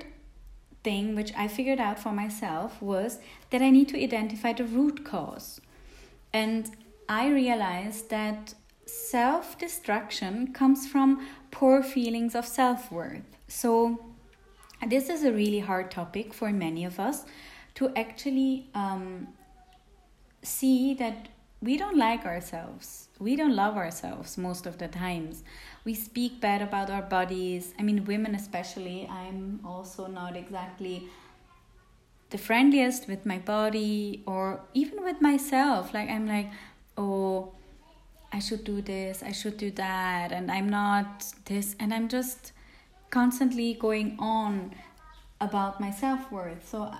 thing 0.87 1.15
which 1.19 1.33
i 1.43 1.47
figured 1.57 1.81
out 1.81 1.99
for 2.05 2.13
myself 2.23 2.73
was 2.93 3.13
that 3.51 3.63
i 3.67 3.71
need 3.77 3.89
to 3.93 4.03
identify 4.07 4.53
the 4.53 4.67
root 4.79 5.05
cause. 5.13 5.61
And 6.43 6.63
i 7.21 7.23
realized 7.43 8.11
that 8.11 8.55
self 8.87 9.57
destruction 9.65 10.35
comes 10.61 10.81
from 10.93 11.09
poor 11.59 11.77
feelings 11.95 12.35
of 12.41 12.45
self 12.61 12.91
worth 12.99 13.31
so 13.63 13.71
this 14.95 15.09
is 15.15 15.25
a 15.25 15.33
really 15.41 15.63
hard 15.71 15.91
topic 16.01 16.35
for 16.35 16.51
many 16.67 16.85
of 16.85 17.01
us 17.09 17.25
to 17.77 17.91
actually 18.05 18.69
um, 18.75 19.29
see 20.45 20.95
that 20.95 21.29
we 21.61 21.77
don't 21.77 21.97
like 21.97 22.27
ourselves. 22.27 23.09
We 23.19 23.37
don't 23.37 23.57
love 23.57 23.77
ourselves 23.77 24.37
most 24.37 24.67
of 24.67 24.79
the 24.79 24.89
times. 24.89 25.43
We 25.85 25.95
speak 25.95 26.41
bad 26.41 26.61
about 26.61 26.91
our 26.91 27.03
bodies. 27.03 27.73
I 27.79 27.83
mean, 27.83 28.05
women 28.05 28.35
especially. 28.35 29.09
I'm 29.11 29.61
also 29.65 30.07
not 30.07 30.37
exactly 30.37 31.09
the 32.31 32.39
friendliest 32.39 33.09
with 33.09 33.25
my 33.25 33.39
body 33.39 34.23
or 34.27 34.61
even 34.75 35.03
with 35.03 35.21
myself. 35.21 35.95
Like, 35.95 36.11
I'm 36.11 36.27
like, 36.27 36.51
oh, 36.99 37.53
I 38.33 38.41
should 38.41 38.65
do 38.65 38.83
this, 38.83 39.23
I 39.23 39.31
should 39.31 39.57
do 39.57 39.71
that, 39.73 40.33
and 40.33 40.51
I'm 40.51 40.69
not 40.69 41.25
this, 41.45 41.77
and 41.79 41.95
I'm 41.95 42.09
just 42.09 42.51
constantly 43.11 43.75
going 43.75 44.17
on 44.19 44.75
about 45.41 45.81
my 45.81 45.93
self 45.93 46.33
worth. 46.33 46.69
So 46.69 46.93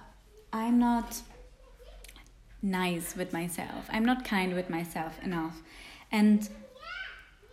I'm 0.53 0.79
not 0.79 1.23
nice 2.65 3.15
with 3.15 3.33
myself. 3.33 3.89
I'm 3.91 4.05
not 4.05 4.25
kind 4.25 4.55
with 4.55 4.71
myself 4.71 5.23
enough. 5.23 5.63
And 6.11 6.49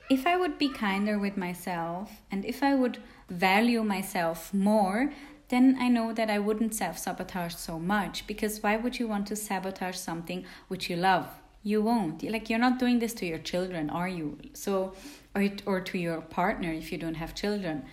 if 0.09 0.25
I 0.25 0.35
would 0.37 0.57
be 0.57 0.69
kinder 0.69 1.19
with 1.19 1.37
myself 1.37 2.21
and 2.31 2.45
if 2.45 2.63
I 2.63 2.73
would 2.73 2.97
value 3.29 3.83
myself 3.83 4.53
more, 4.53 5.11
then 5.49 5.77
I 5.79 5.89
know 5.89 6.13
that 6.13 6.29
I 6.29 6.39
wouldn't 6.39 6.73
self 6.73 6.97
sabotage 6.97 7.55
so 7.55 7.77
much. 7.77 8.25
Because 8.25 8.63
why 8.63 8.77
would 8.77 8.99
you 8.99 9.07
want 9.07 9.27
to 9.27 9.35
sabotage 9.35 9.97
something 9.97 10.45
which 10.69 10.89
you 10.89 10.95
love? 10.95 11.27
You 11.61 11.81
won't. 11.81 12.23
Like, 12.23 12.49
you're 12.49 12.57
not 12.67 12.79
doing 12.79 12.99
this 12.99 13.13
to 13.15 13.25
your 13.25 13.37
children, 13.37 13.89
are 13.89 14.07
you? 14.07 14.37
So, 14.53 14.93
or, 15.35 15.49
or 15.65 15.81
to 15.81 15.97
your 15.97 16.21
partner 16.21 16.71
if 16.71 16.91
you 16.91 16.97
don't 16.97 17.15
have 17.15 17.35
children, 17.35 17.83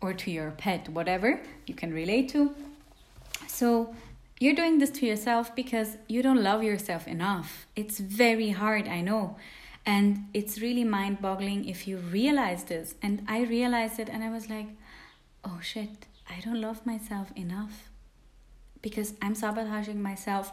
or 0.00 0.14
to 0.14 0.30
your 0.30 0.52
pet, 0.52 0.88
whatever 0.88 1.40
you 1.66 1.74
can 1.74 1.92
relate 1.92 2.30
to. 2.30 2.54
So, 3.46 3.94
you're 4.40 4.54
doing 4.54 4.78
this 4.78 4.90
to 4.90 5.06
yourself 5.06 5.54
because 5.54 5.98
you 6.08 6.22
don't 6.22 6.42
love 6.42 6.62
yourself 6.64 7.06
enough. 7.06 7.66
It's 7.76 8.00
very 8.00 8.50
hard, 8.50 8.88
I 8.88 9.02
know. 9.02 9.36
And 9.84 10.28
it's 10.32 10.60
really 10.60 10.82
mind 10.82 11.20
boggling 11.20 11.68
if 11.68 11.86
you 11.86 11.98
realize 11.98 12.64
this. 12.64 12.94
And 13.02 13.22
I 13.28 13.42
realized 13.42 13.98
it 14.00 14.08
and 14.08 14.24
I 14.24 14.30
was 14.30 14.48
like, 14.48 14.68
oh 15.44 15.58
shit, 15.60 16.06
I 16.28 16.40
don't 16.40 16.58
love 16.60 16.86
myself 16.86 17.30
enough. 17.36 17.90
Because 18.80 19.12
I'm 19.20 19.34
sabotaging 19.34 20.00
myself 20.00 20.52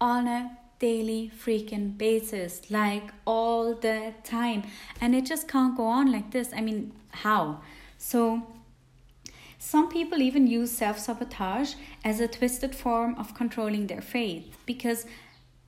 on 0.00 0.26
a 0.26 0.56
daily 0.78 1.30
freaking 1.38 1.98
basis, 1.98 2.70
like 2.70 3.10
all 3.26 3.74
the 3.74 4.14
time. 4.24 4.62
And 4.98 5.14
it 5.14 5.26
just 5.26 5.46
can't 5.46 5.76
go 5.76 5.84
on 5.84 6.10
like 6.10 6.30
this. 6.30 6.54
I 6.56 6.62
mean, 6.62 6.92
how? 7.10 7.60
So 7.98 8.46
some 9.66 9.88
people 9.88 10.22
even 10.22 10.46
use 10.46 10.70
self 10.70 10.96
sabotage 10.96 11.74
as 12.04 12.20
a 12.20 12.28
twisted 12.28 12.72
form 12.72 13.16
of 13.16 13.34
controlling 13.34 13.88
their 13.88 14.00
faith 14.00 14.56
because 14.64 15.06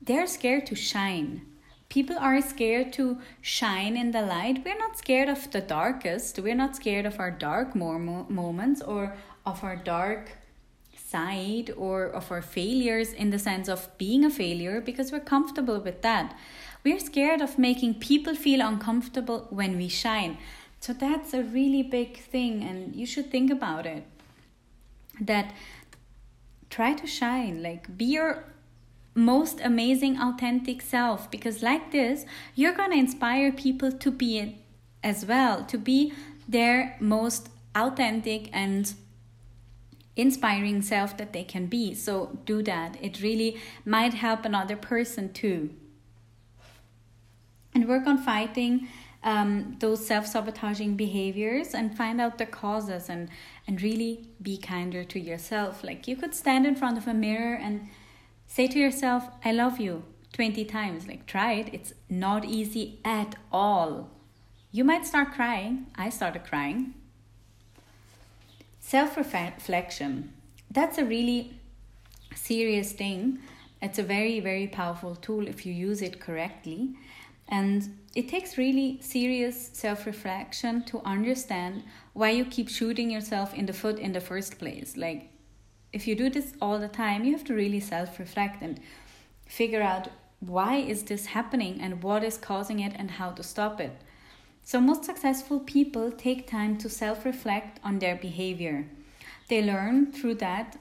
they're 0.01 0.25
scared 0.25 0.65
to 0.67 0.73
shine. 0.73 1.41
People 1.89 2.17
are 2.17 2.41
scared 2.41 2.93
to 2.93 3.17
shine 3.41 3.97
in 3.97 4.11
the 4.11 4.21
light. 4.21 4.63
We're 4.63 4.77
not 4.77 4.97
scared 4.97 5.27
of 5.27 5.51
the 5.51 5.59
darkest. 5.59 6.39
We're 6.39 6.55
not 6.55 6.77
scared 6.77 7.05
of 7.05 7.19
our 7.19 7.29
dark 7.29 7.75
moments 7.75 8.81
or 8.81 9.17
of 9.45 9.65
our 9.65 9.75
dark 9.75 10.31
side 10.95 11.69
or 11.75 12.05
of 12.05 12.31
our 12.31 12.41
failures 12.41 13.11
in 13.11 13.31
the 13.31 13.39
sense 13.39 13.67
of 13.67 13.89
being 13.97 14.23
a 14.23 14.29
failure 14.29 14.79
because 14.79 15.11
we're 15.11 15.19
comfortable 15.35 15.81
with 15.81 16.03
that. 16.03 16.37
We're 16.85 16.99
scared 17.01 17.41
of 17.41 17.59
making 17.59 17.95
people 17.95 18.33
feel 18.33 18.61
uncomfortable 18.65 19.47
when 19.49 19.75
we 19.75 19.89
shine. 19.89 20.37
So 20.79 20.93
that's 20.93 21.33
a 21.33 21.43
really 21.43 21.83
big 21.83 22.17
thing, 22.17 22.63
and 22.63 22.95
you 22.95 23.05
should 23.05 23.29
think 23.29 23.51
about 23.51 23.85
it. 23.85 24.05
That 25.19 25.53
try 26.69 26.93
to 26.93 27.05
shine, 27.05 27.61
like 27.61 27.97
be 27.97 28.05
your 28.05 28.45
most 29.13 29.59
amazing, 29.61 30.17
authentic 30.17 30.81
self, 30.81 31.29
because 31.29 31.61
like 31.61 31.91
this, 31.91 32.25
you're 32.55 32.73
gonna 32.73 32.95
inspire 32.95 33.51
people 33.51 33.91
to 33.91 34.11
be 34.11 34.39
it 34.39 34.55
as 35.03 35.25
well, 35.25 35.65
to 35.65 35.77
be 35.77 36.13
their 36.47 36.95
most 36.99 37.49
authentic 37.75 38.49
and 38.53 38.93
inspiring 40.15 40.81
self 40.81 41.17
that 41.17 41.33
they 41.33 41.43
can 41.43 41.65
be. 41.65 41.93
So 41.93 42.39
do 42.45 42.63
that. 42.63 42.97
It 43.01 43.21
really 43.21 43.57
might 43.85 44.13
help 44.13 44.45
another 44.45 44.75
person 44.75 45.31
too. 45.33 45.69
And 47.73 47.87
work 47.87 48.07
on 48.07 48.17
fighting 48.17 48.87
um, 49.23 49.75
those 49.79 50.05
self 50.05 50.27
sabotaging 50.27 50.95
behaviors 50.95 51.73
and 51.73 51.95
find 51.95 52.21
out 52.21 52.37
the 52.37 52.45
causes 52.45 53.09
and, 53.09 53.29
and 53.67 53.81
really 53.81 54.29
be 54.41 54.57
kinder 54.57 55.03
to 55.03 55.19
yourself. 55.19 55.83
Like 55.83 56.07
you 56.07 56.15
could 56.15 56.33
stand 56.33 56.65
in 56.65 56.75
front 56.75 56.97
of 56.97 57.07
a 57.07 57.13
mirror 57.13 57.55
and 57.55 57.89
say 58.47 58.67
to 58.67 58.79
yourself, 58.79 59.27
I 59.43 59.51
love 59.51 59.79
you 59.79 60.03
20 60.33 60.63
times. 60.65 61.07
Like 61.07 61.25
try 61.25 61.53
it, 61.53 61.69
it's 61.73 61.93
not 62.09 62.45
easy 62.45 62.99
at 63.03 63.35
all. 63.51 64.09
You 64.71 64.83
might 64.83 65.05
start 65.05 65.33
crying. 65.33 65.87
I 65.95 66.09
started 66.09 66.45
crying. 66.45 66.93
Self 68.79 69.17
reflection. 69.17 70.33
That's 70.71 70.97
a 70.97 71.05
really 71.05 71.59
serious 72.35 72.91
thing. 72.91 73.39
It's 73.81 73.97
a 73.99 74.03
very, 74.03 74.39
very 74.39 74.67
powerful 74.67 75.15
tool 75.15 75.47
if 75.47 75.65
you 75.65 75.73
use 75.73 76.01
it 76.01 76.19
correctly. 76.19 76.95
And 77.47 77.98
it 78.15 78.27
takes 78.27 78.57
really 78.57 78.99
serious 79.01 79.69
self 79.73 80.05
reflection 80.05 80.83
to 80.85 81.01
understand 81.05 81.83
why 82.13 82.31
you 82.31 82.45
keep 82.45 82.69
shooting 82.69 83.09
yourself 83.11 83.53
in 83.53 83.65
the 83.65 83.73
foot 83.73 83.99
in 83.99 84.13
the 84.13 84.21
first 84.21 84.57
place. 84.57 84.97
Like, 84.97 85.29
if 85.93 86.07
you 86.07 86.15
do 86.15 86.29
this 86.29 86.53
all 86.61 86.79
the 86.79 86.87
time, 86.87 87.23
you 87.23 87.31
have 87.33 87.43
to 87.45 87.53
really 87.53 87.79
self 87.79 88.19
reflect 88.19 88.61
and 88.61 88.79
figure 89.45 89.81
out 89.81 90.09
why 90.39 90.77
is 90.77 91.03
this 91.03 91.27
happening 91.27 91.81
and 91.81 92.01
what 92.01 92.23
is 92.23 92.37
causing 92.37 92.79
it 92.79 92.93
and 92.95 93.11
how 93.11 93.31
to 93.31 93.43
stop 93.43 93.81
it. 93.81 93.91
So 94.63 94.79
most 94.79 95.03
successful 95.03 95.59
people 95.59 96.11
take 96.11 96.47
time 96.47 96.77
to 96.77 96.89
self-reflect 96.89 97.79
on 97.83 97.99
their 97.99 98.15
behavior. 98.15 98.87
They 99.47 99.63
learn 99.63 100.11
through 100.11 100.35
that 100.35 100.77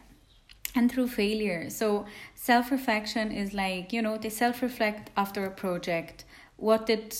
and 0.74 0.92
through 0.92 1.08
failure. 1.08 1.70
So 1.70 2.04
self-reflection 2.34 3.32
is 3.32 3.54
like, 3.54 3.92
you 3.92 4.02
know, 4.02 4.18
they 4.18 4.28
self-reflect 4.28 5.10
after 5.16 5.44
a 5.44 5.50
project. 5.50 6.24
What 6.58 6.86
did 6.86 7.16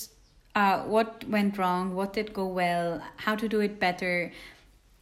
uh, 0.55 0.81
what 0.81 1.25
went 1.29 1.57
wrong, 1.57 1.95
what 1.95 2.13
did 2.13 2.35
go 2.35 2.47
well, 2.47 3.01
how 3.17 3.35
to 3.37 3.49
do 3.49 3.61
it 3.61 3.81
better, 3.81 4.33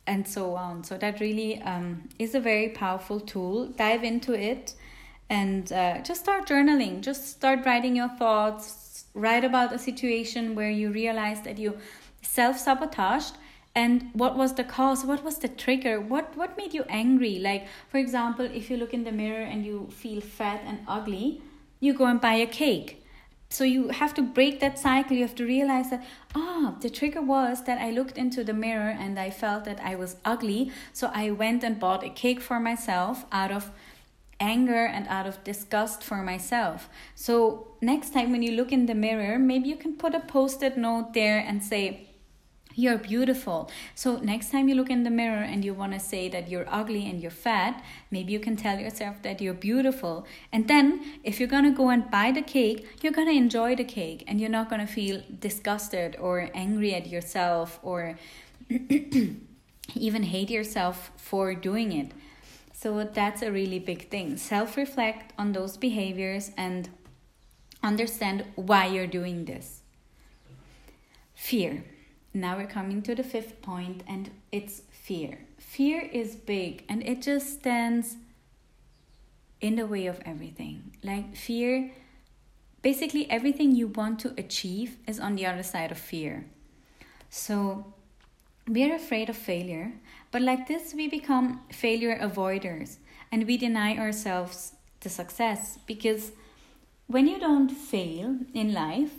and 0.07 0.27
so 0.27 0.55
on. 0.55 0.85
So 0.85 0.97
that 0.99 1.21
really 1.21 1.61
um, 1.63 2.09
is 2.19 2.35
a 2.35 2.41
very 2.41 2.69
powerful 2.69 3.21
tool. 3.21 3.67
Dive 3.67 4.05
into 4.05 4.33
it 4.33 4.75
and 5.29 5.73
uh, 5.73 6.03
just 6.03 6.21
start 6.21 6.47
journaling. 6.47 7.01
Just 7.01 7.29
start 7.29 7.65
writing 7.67 7.97
your 7.97 8.09
thoughts. 8.09 9.07
Write 9.15 9.45
about 9.45 9.73
a 9.73 9.79
situation 9.79 10.55
where 10.55 10.71
you 10.71 10.91
realized 10.91 11.45
that 11.45 11.59
you 11.59 11.79
self 12.23 12.59
sabotaged 12.59 13.37
and 13.75 14.11
what 14.15 14.37
was 14.37 14.55
the 14.55 14.65
cause 14.65 15.05
what 15.05 15.23
was 15.23 15.39
the 15.39 15.49
trigger 15.49 16.01
what 16.01 16.35
what 16.37 16.57
made 16.57 16.75
you 16.75 16.83
angry 16.89 17.39
like 17.39 17.67
for 17.89 17.99
example 17.99 18.45
if 18.45 18.69
you 18.71 18.77
look 18.77 18.93
in 18.93 19.05
the 19.05 19.13
mirror 19.13 19.43
and 19.43 19.65
you 19.65 19.87
feel 19.91 20.21
fat 20.21 20.61
and 20.67 20.81
ugly 20.89 21.41
you 21.79 21.95
go 21.95 22.07
and 22.07 22.21
buy 22.21 22.33
a 22.35 22.47
cake 22.47 23.05
so 23.49 23.65
you 23.65 23.89
have 23.89 24.13
to 24.15 24.23
break 24.23 24.61
that 24.61 24.79
cycle. 24.79 25.17
You 25.17 25.23
have 25.23 25.35
to 25.37 25.45
realize 25.45 25.91
that 25.91 26.05
ah 26.35 26.39
oh, 26.39 26.77
the 26.81 26.91
trigger 26.91 27.23
was 27.23 27.65
that 27.65 27.79
i 27.79 27.91
looked 27.91 28.19
into 28.19 28.43
the 28.45 28.53
mirror 28.53 28.91
and 28.91 29.19
i 29.19 29.31
felt 29.31 29.65
that 29.65 29.81
i 29.81 29.95
was 29.95 30.17
ugly. 30.25 30.73
So 30.93 31.11
i 31.15 31.31
went 31.31 31.63
and 31.63 31.79
bought 31.79 32.05
a 32.05 32.11
cake 32.11 32.41
for 32.41 32.59
myself 32.59 33.25
out 33.31 33.53
of 33.53 33.71
anger 34.39 34.85
and 34.85 35.09
out 35.09 35.27
of 35.27 35.43
disgust 35.45 36.03
for 36.03 36.23
myself. 36.23 36.91
So 37.15 37.69
next 37.81 38.13
time 38.13 38.33
when 38.33 38.43
you 38.43 38.53
look 38.53 38.73
in 38.73 38.87
the 38.87 38.95
mirror 38.95 39.39
maybe 39.39 39.69
you 39.69 39.77
can 39.77 39.97
put 39.97 40.15
a 40.15 40.21
post-it 40.21 40.77
note 40.77 41.15
there 41.15 41.39
and 41.39 41.63
say 41.63 42.09
you're 42.79 42.99
beautiful. 42.99 43.71
So 43.95 44.19
next 44.19 44.53
time 44.53 44.69
you 44.69 44.75
look 44.75 44.91
in 44.91 45.03
the 45.03 45.11
mirror 45.11 45.43
and 45.43 45.65
you 45.65 45.73
want 45.73 45.95
to 45.95 45.99
say 45.99 46.29
that 46.29 46.49
you're 46.51 46.67
ugly 46.69 47.09
and 47.09 47.23
you're 47.23 47.31
fat, 47.31 47.83
maybe 48.11 48.35
you 48.35 48.39
can 48.39 48.55
tell 48.55 48.79
yourself 48.79 49.23
that 49.23 49.41
you're 49.41 49.55
beautiful. 49.55 50.27
And 50.53 50.69
then 50.69 51.03
if 51.25 51.41
you're 51.41 51.49
going 51.49 51.65
to 51.65 51.71
go 51.71 51.89
and 51.89 52.11
buy 52.11 52.33
the 52.33 52.43
cake, 52.43 52.87
you're 53.03 53.15
going 53.15 53.29
to 53.29 53.35
enjoy 53.35 53.77
the 53.77 53.85
cake 53.85 54.25
and 54.29 54.39
you're 54.39 54.51
not 54.51 54.69
going 54.69 54.87
to 54.87 54.93
feel 54.93 55.23
disgusted 55.41 56.17
or 56.21 56.51
angry 56.53 56.95
at 56.95 57.07
yourself 57.07 57.81
or 57.83 58.19
even 59.95 60.23
hate 60.25 60.51
yourself 60.51 61.11
for 61.17 61.55
doing 61.55 61.93
it. 61.93 62.13
So 62.75 63.05
that's 63.05 63.41
a 63.41 63.51
really 63.51 63.79
big 63.79 64.11
thing. 64.11 64.37
Self 64.37 64.77
reflect 64.77 65.33
on 65.39 65.53
those 65.53 65.79
behaviors 65.79 66.51
and 66.59 66.91
understand 67.83 68.45
why 68.55 68.85
you're 68.85 69.07
doing 69.07 69.47
this. 69.47 69.81
Fear 71.35 71.85
now 72.37 72.57
we're 72.57 72.67
coming 72.67 73.03
to 73.03 73.15
the 73.15 73.23
fifth 73.23 73.63
point, 73.63 74.03
and 74.07 74.31
it's 74.53 74.83
fear. 74.91 75.39
Fear 75.59 76.09
is 76.13 76.37
big 76.37 76.85
and 76.89 77.03
it 77.07 77.23
just 77.23 77.55
stands 77.55 78.17
in 79.61 79.77
the 79.77 79.87
way 79.87 80.07
of 80.07 80.21
everything. 80.25 80.97
Like, 81.03 81.37
fear, 81.37 81.93
basically, 82.83 83.31
everything 83.31 83.75
you 83.75 83.89
want 83.89 84.19
to 84.21 84.35
achieve 84.37 84.97
is 85.07 85.19
on 85.19 85.37
the 85.37 85.47
other 85.47 85.63
side 85.63 85.91
of 85.91 85.99
fear. 85.99 86.47
So, 87.31 87.95
we're 88.69 88.97
afraid 88.97 89.31
of 89.31 89.37
failure, 89.37 89.93
but 90.31 90.43
like 90.43 90.67
this, 90.67 90.93
we 90.93 91.09
become 91.09 91.61
failure 91.71 92.19
avoiders 92.19 92.97
and 93.31 93.47
we 93.47 93.57
deny 93.57 93.97
ourselves 93.97 94.73
the 95.01 95.09
success 95.09 95.79
because 95.87 96.33
when 97.07 97.29
you 97.29 97.39
don't 97.39 97.71
fail 97.71 98.37
in 98.53 98.75
life, 98.75 99.13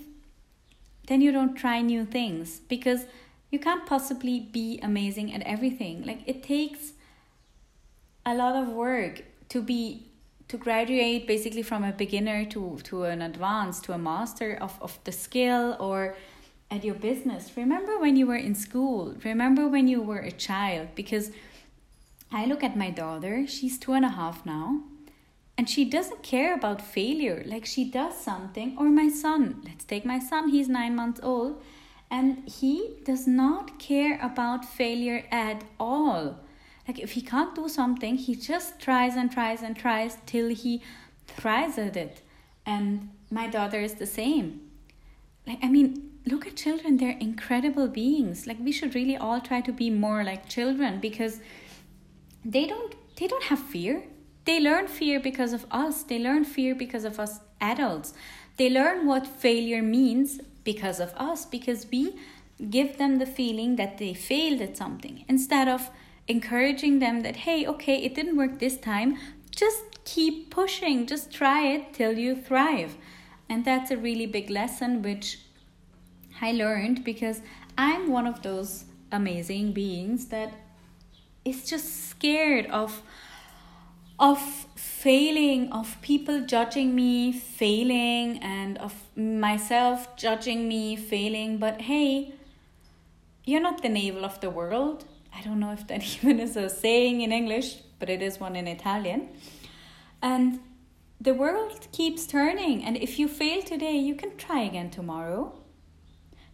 then 1.07 1.21
you 1.21 1.31
don't 1.31 1.55
try 1.55 1.81
new 1.81 2.05
things 2.05 2.59
because 2.67 3.05
you 3.49 3.59
can't 3.59 3.85
possibly 3.85 4.39
be 4.39 4.79
amazing 4.83 5.33
at 5.33 5.41
everything. 5.41 6.03
Like 6.03 6.21
it 6.25 6.43
takes 6.43 6.93
a 8.25 8.35
lot 8.35 8.55
of 8.55 8.67
work 8.69 9.23
to 9.49 9.61
be 9.61 10.03
to 10.49 10.57
graduate 10.57 11.27
basically 11.27 11.63
from 11.63 11.83
a 11.83 11.91
beginner 11.91 12.45
to 12.45 12.79
to 12.83 13.03
an 13.03 13.21
advanced 13.21 13.83
to 13.85 13.93
a 13.93 13.97
master 13.97 14.57
of, 14.61 14.77
of 14.81 14.99
the 15.03 15.11
skill 15.11 15.75
or 15.79 16.15
at 16.69 16.83
your 16.83 16.95
business. 16.95 17.51
Remember 17.55 17.97
when 17.97 18.15
you 18.17 18.27
were 18.27 18.35
in 18.35 18.53
school, 18.53 19.15
remember 19.23 19.67
when 19.67 19.87
you 19.87 20.01
were 20.01 20.19
a 20.19 20.31
child, 20.31 20.89
because 20.95 21.31
I 22.29 22.45
look 22.45 22.61
at 22.63 22.75
my 22.75 22.89
daughter, 22.89 23.47
she's 23.47 23.77
two 23.77 23.93
and 23.93 24.03
a 24.03 24.09
half 24.09 24.45
now 24.45 24.83
and 25.57 25.67
she 25.67 25.85
doesn't 25.85 26.21
care 26.21 26.53
about 26.53 26.81
failure. 26.81 27.43
Like 27.45 27.65
she 27.65 27.89
does 27.89 28.15
something. 28.15 28.75
Or 28.77 28.89
my 28.89 29.09
son. 29.09 29.61
Let's 29.65 29.85
take 29.85 30.05
my 30.05 30.19
son. 30.19 30.49
He's 30.49 30.69
9 30.69 30.95
months 30.95 31.19
old. 31.23 31.61
And 32.11 32.47
he 32.47 32.99
does 33.03 33.27
not 33.27 33.79
care 33.79 34.19
about 34.21 34.63
failure 34.63 35.25
at 35.31 35.63
all. 35.79 36.39
Like 36.87 36.99
if 36.99 37.13
he 37.13 37.21
can't 37.21 37.53
do 37.55 37.67
something 37.67 38.15
he 38.15 38.35
just 38.35 38.79
tries 38.79 39.15
and 39.15 39.29
tries 39.31 39.61
and 39.61 39.75
tries 39.75 40.17
till 40.25 40.49
he 40.49 40.81
thrives 41.25 41.77
at 41.77 41.97
it. 41.97 42.21
And 42.65 43.09
my 43.29 43.47
daughter 43.47 43.81
is 43.81 43.95
the 43.95 44.05
same. 44.05 44.61
Like 45.45 45.59
i 45.61 45.69
mean 45.69 46.11
look 46.25 46.45
at 46.45 46.55
children. 46.55 46.97
They're 46.97 47.17
incredible 47.19 47.87
beings. 47.87 48.47
Like 48.47 48.59
we 48.59 48.71
should 48.71 48.95
really 48.95 49.17
all 49.17 49.41
try 49.41 49.61
to 49.61 49.73
be 49.73 49.89
more 49.89 50.23
like 50.23 50.47
children 50.47 50.99
because 51.01 51.41
they 52.45 52.67
don't 52.67 52.95
they 53.17 53.27
don't 53.27 53.43
have 53.43 53.59
fear 53.59 54.03
they 54.47 54.61
learn 54.61 54.87
fear 54.87 55.19
because 55.19 55.51
of 55.53 55.65
us. 55.69 56.03
They 56.03 56.17
learn 56.17 56.45
fear 56.45 56.73
because 56.73 57.03
of 57.03 57.19
us 57.19 57.41
adults. 57.59 58.13
They 58.55 58.69
learn 58.69 59.05
what 59.05 59.27
failure 59.27 59.83
means 59.83 60.39
because 60.63 60.99
of 60.99 61.13
us, 61.15 61.45
because 61.45 61.85
we 61.91 62.15
give 62.71 62.97
them 62.97 63.19
the 63.19 63.25
feeling 63.25 63.75
that 63.75 63.97
they 63.97 64.13
failed 64.13 64.61
at 64.61 64.77
something 64.77 65.25
instead 65.27 65.67
of 65.67 65.91
encouraging 66.27 66.99
them 66.99 67.21
that, 67.21 67.35
hey, 67.47 67.67
okay, 67.67 68.01
it 68.01 68.15
didn't 68.15 68.37
work 68.37 68.59
this 68.59 68.77
time. 68.77 69.17
Just 69.51 69.83
keep 70.05 70.49
pushing, 70.49 71.05
just 71.05 71.31
try 71.31 71.67
it 71.67 71.93
till 71.93 72.17
you 72.17 72.35
thrive. 72.35 72.95
And 73.49 73.65
that's 73.65 73.91
a 73.91 73.97
really 73.97 74.25
big 74.25 74.49
lesson 74.49 75.01
which 75.01 75.39
I 76.41 76.53
learned 76.53 77.03
because 77.03 77.41
I'm 77.77 78.11
one 78.11 78.25
of 78.25 78.43
those 78.43 78.85
amazing 79.11 79.73
beings 79.73 80.27
that 80.27 80.53
is 81.43 81.69
just 81.69 82.09
scared 82.09 82.65
of 82.67 83.01
of 84.19 84.39
failing, 84.75 85.71
of 85.71 85.97
people 86.01 86.41
judging 86.41 86.95
me 86.95 87.31
failing, 87.31 88.39
and 88.39 88.77
of 88.79 88.93
myself 89.15 90.15
judging 90.15 90.67
me 90.67 90.95
failing. 90.95 91.57
But 91.57 91.81
hey, 91.81 92.33
you're 93.45 93.61
not 93.61 93.81
the 93.81 93.89
navel 93.89 94.25
of 94.25 94.39
the 94.41 94.49
world. 94.49 95.05
I 95.33 95.41
don't 95.41 95.59
know 95.59 95.71
if 95.71 95.87
that 95.87 96.03
even 96.17 96.39
is 96.39 96.57
a 96.57 96.69
saying 96.69 97.21
in 97.21 97.31
English, 97.31 97.77
but 97.99 98.09
it 98.09 98.21
is 98.21 98.39
one 98.39 98.55
in 98.55 98.67
Italian. 98.67 99.29
And 100.21 100.59
the 101.21 101.33
world 101.33 101.87
keeps 101.91 102.25
turning, 102.25 102.83
and 102.83 102.97
if 102.97 103.19
you 103.19 103.27
fail 103.27 103.61
today, 103.61 103.97
you 103.97 104.15
can 104.15 104.35
try 104.37 104.61
again 104.61 104.89
tomorrow. 104.89 105.53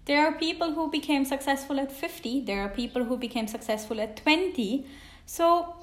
There 0.06 0.26
are 0.26 0.34
people 0.34 0.74
who 0.74 0.90
became 0.92 1.24
successful 1.24 1.80
at 1.80 1.92
50, 1.92 2.42
there 2.42 2.62
are 2.62 2.70
people 2.70 3.06
who 3.06 3.18
became 3.18 3.48
successful 3.48 4.02
at 4.02 4.18
20. 4.18 4.86
So 5.26 5.76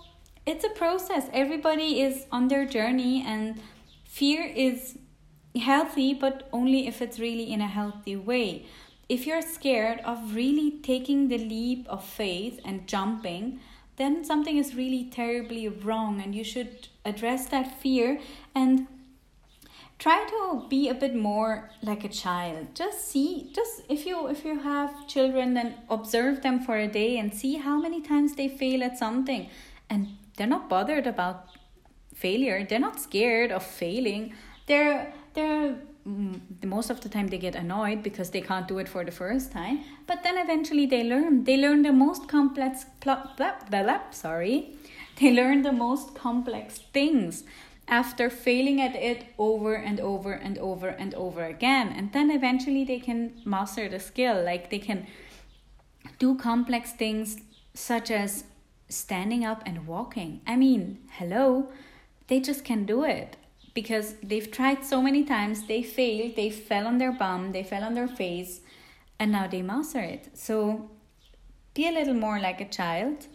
it's 0.51 0.65
a 0.65 0.71
process. 0.71 1.31
Everybody 1.33 2.01
is 2.01 2.27
on 2.33 2.49
their 2.49 2.67
journey, 2.67 3.23
and 3.25 3.61
fear 4.05 4.45
is 4.45 4.99
healthy, 5.57 6.13
but 6.13 6.49
only 6.53 6.89
if 6.89 7.01
it's 7.01 7.21
really 7.21 7.53
in 7.53 7.61
a 7.61 7.69
healthy 7.69 8.17
way. 8.17 8.67
If 9.09 9.27
you're 9.27 9.43
scared 9.43 10.01
of 10.01 10.35
really 10.35 10.73
taking 10.83 11.29
the 11.29 11.39
leap 11.39 11.87
of 11.89 12.05
faith 12.05 12.59
and 12.65 12.89
jumping, 12.89 13.61
then 13.95 14.25
something 14.25 14.57
is 14.59 14.75
really 14.75 15.05
terribly 15.05 15.69
wrong, 15.69 16.21
and 16.21 16.35
you 16.35 16.43
should 16.43 16.89
address 17.05 17.47
that 17.47 17.81
fear 17.81 18.19
and 18.53 18.89
try 20.01 20.27
to 20.31 20.67
be 20.69 20.89
a 20.89 20.95
bit 20.95 21.15
more 21.15 21.71
like 21.83 22.05
a 22.05 22.09
child 22.09 22.67
just 22.75 23.07
see 23.07 23.51
just 23.55 23.83
if 23.91 24.07
you 24.07 24.29
if 24.29 24.47
you 24.47 24.59
have 24.59 25.07
children 25.07 25.53
then 25.53 25.75
observe 25.91 26.41
them 26.43 26.59
for 26.59 26.79
a 26.79 26.89
day 26.89 27.19
and 27.19 27.35
see 27.35 27.57
how 27.57 27.79
many 27.79 28.01
times 28.01 28.35
they 28.35 28.49
fail 28.49 28.83
at 28.83 28.97
something 28.97 29.47
and 29.91 30.09
they're 30.41 30.47
not 30.47 30.71
bothered 30.71 31.07
about 31.07 31.49
failure. 32.15 32.65
They're 32.67 32.81
not 32.81 32.99
scared 32.99 33.53
of 33.53 33.63
failing. 33.63 34.33
They're 34.67 35.13
they're 35.35 35.77
mm, 36.09 36.41
most 36.65 36.89
of 36.89 37.03
the 37.03 37.11
time 37.11 37.27
they 37.29 37.37
get 37.37 37.55
annoyed 37.55 38.03
because 38.03 38.31
they 38.31 38.41
can't 38.41 38.67
do 38.67 38.79
it 38.79 38.89
for 38.89 39.05
the 39.05 39.11
first 39.11 39.53
time. 39.53 39.81
But 40.07 40.23
then 40.23 40.39
eventually 40.39 40.87
they 40.87 41.05
learn. 41.05 41.45
They 41.45 41.59
learn 41.59 41.83
the 41.83 41.93
most 41.93 42.27
complex 42.27 42.87
pl- 43.01 43.23
blah, 43.37 43.53
blah, 43.69 43.83
blah, 43.83 44.01
sorry. 44.13 44.77
They 45.21 45.31
learn 45.31 45.61
the 45.61 45.73
most 45.73 46.15
complex 46.15 46.79
things 46.95 47.45
after 47.87 48.31
failing 48.31 48.81
at 48.81 48.97
it 48.97 49.27
over 49.37 49.75
and 49.75 50.01
over 50.01 50.33
and 50.33 50.57
over 50.57 50.89
and 50.89 51.13
over 51.17 51.45
again. 51.45 51.89
And 51.95 52.15
then 52.15 52.31
eventually 52.31 52.85
they 52.85 52.99
can 52.99 53.35
master 53.45 53.91
the 53.91 54.01
skill. 54.01 54.43
Like 54.43 54.71
they 54.71 54.79
can 54.79 55.07
do 56.19 56.35
complex 56.37 56.93
things 56.93 57.37
such 57.75 58.11
as 58.11 58.45
standing 58.91 59.45
up 59.45 59.63
and 59.65 59.87
walking. 59.87 60.41
I 60.47 60.57
mean, 60.57 60.99
hello, 61.13 61.73
they 62.29 62.41
just 62.41 62.65
can 62.65 62.85
do 62.85 63.05
it 63.05 63.37
because 63.73 64.15
they've 64.23 64.51
tried 64.51 64.85
so 64.85 65.01
many 65.01 65.25
times, 65.25 65.67
they 65.67 65.83
failed, 65.83 66.37
they 66.37 66.51
fell 66.51 66.87
on 66.87 66.99
their 66.99 67.13
bum, 67.13 67.53
they 67.53 67.63
fell 67.63 67.85
on 67.85 67.95
their 67.95 68.09
face, 68.09 68.61
and 69.19 69.33
now 69.33 69.47
they 69.47 69.63
master 69.63 70.01
it. 70.01 70.31
So 70.35 70.91
be 71.75 71.89
a 71.89 71.93
little 71.93 72.15
more 72.15 72.41
like 72.41 72.61
a 72.61 72.69
child 72.69 73.27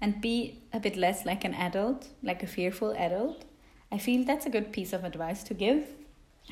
and 0.00 0.20
be 0.20 0.62
a 0.72 0.80
bit 0.80 0.96
less 0.96 1.24
like 1.24 1.44
an 1.44 1.54
adult, 1.54 2.08
like 2.22 2.42
a 2.42 2.46
fearful 2.46 2.92
adult. 2.92 3.44
I 3.92 3.98
feel 3.98 4.24
that's 4.24 4.46
a 4.46 4.50
good 4.50 4.72
piece 4.72 4.92
of 4.92 5.04
advice 5.04 5.42
to 5.44 5.54
give. 5.54 5.86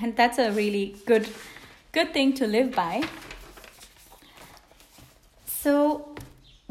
And 0.01 0.17
that's 0.17 0.39
a 0.39 0.51
really 0.53 0.97
good 1.07 1.29
good 1.93 2.13
thing 2.15 2.33
to 2.35 2.47
live 2.47 2.75
by. 2.75 3.03
So 5.47 6.15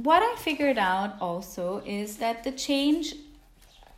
what 0.03 0.21
I 0.23 0.35
figured 0.37 0.77
out 0.77 1.15
also 1.21 1.81
is 1.85 2.17
that 2.17 2.43
the 2.43 2.51
change 2.51 3.15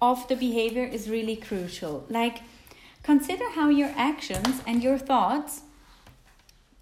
of 0.02 0.28
the 0.28 0.36
behavior 0.36 0.84
is 0.84 1.10
really 1.10 1.36
crucial. 1.36 2.06
Like 2.10 2.42
consider 3.04 3.50
how 3.52 3.70
your 3.70 3.92
actions 3.96 4.62
and 4.66 4.84
your 4.84 4.98
thoughts 4.98 5.62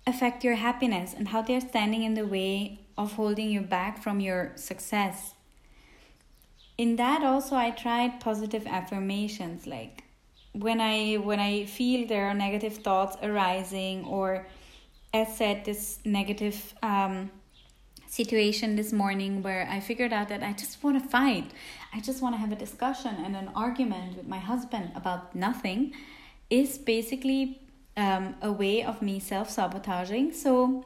affect 0.07 0.43
your 0.43 0.55
happiness 0.55 1.13
and 1.15 1.27
how 1.29 1.41
they're 1.41 1.61
standing 1.61 2.03
in 2.03 2.15
the 2.15 2.25
way 2.25 2.79
of 2.97 3.13
holding 3.13 3.49
you 3.49 3.61
back 3.61 4.01
from 4.01 4.19
your 4.19 4.51
success 4.55 5.33
in 6.77 6.95
that 6.95 7.23
also 7.23 7.55
i 7.55 7.69
tried 7.69 8.19
positive 8.19 8.65
affirmations 8.65 9.67
like 9.67 10.03
when 10.53 10.81
i 10.81 11.15
when 11.15 11.39
i 11.39 11.63
feel 11.65 12.07
there 12.07 12.25
are 12.25 12.33
negative 12.33 12.77
thoughts 12.77 13.15
arising 13.21 14.03
or 14.05 14.47
as 15.13 15.37
said 15.37 15.63
this 15.65 15.99
negative 16.05 16.73
um, 16.81 17.29
situation 18.11 18.75
this 18.75 18.91
morning 18.91 19.41
where 19.41 19.67
i 19.71 19.79
figured 19.79 20.11
out 20.11 20.27
that 20.29 20.43
i 20.43 20.51
just 20.51 20.83
want 20.83 21.01
to 21.01 21.09
fight 21.09 21.49
i 21.93 21.99
just 21.99 22.21
want 22.21 22.35
to 22.35 22.39
have 22.39 22.51
a 22.51 22.59
discussion 22.67 23.15
and 23.25 23.35
an 23.35 23.49
argument 23.55 24.17
with 24.17 24.27
my 24.27 24.39
husband 24.51 24.91
about 24.95 25.33
nothing 25.33 25.93
is 26.49 26.77
basically 26.77 27.61
um, 27.95 28.35
a 28.41 28.51
way 28.51 28.83
of 28.83 29.01
me 29.01 29.19
self-sabotaging 29.19 30.31
so 30.33 30.85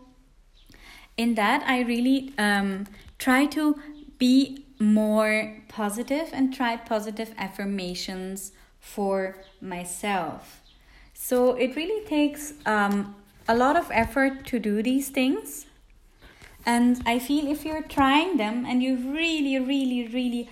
in 1.18 1.36
that 1.36 1.64
i 1.68 1.82
really 1.82 2.32
um, 2.38 2.86
try 3.18 3.46
to 3.46 3.76
be 4.18 4.66
more 4.80 5.64
positive 5.68 6.30
and 6.34 6.54
try 6.54 6.78
positive 6.78 7.34
affirmations 7.38 8.52
for 8.80 9.44
myself. 9.62 10.62
So 11.14 11.56
it 11.56 11.76
really 11.76 12.06
takes 12.06 12.54
um, 12.66 13.16
a 13.48 13.56
lot 13.56 13.76
of 13.76 13.90
effort 13.92 14.46
to 14.48 14.60
do 14.60 14.84
these 14.84 15.10
things. 15.10 15.65
And 16.66 17.02
I 17.06 17.20
feel 17.20 17.48
if 17.48 17.64
you're 17.64 17.84
trying 17.84 18.38
them 18.38 18.66
and 18.66 18.82
you 18.82 18.98
really, 18.98 19.60
really, 19.60 20.08
really 20.08 20.50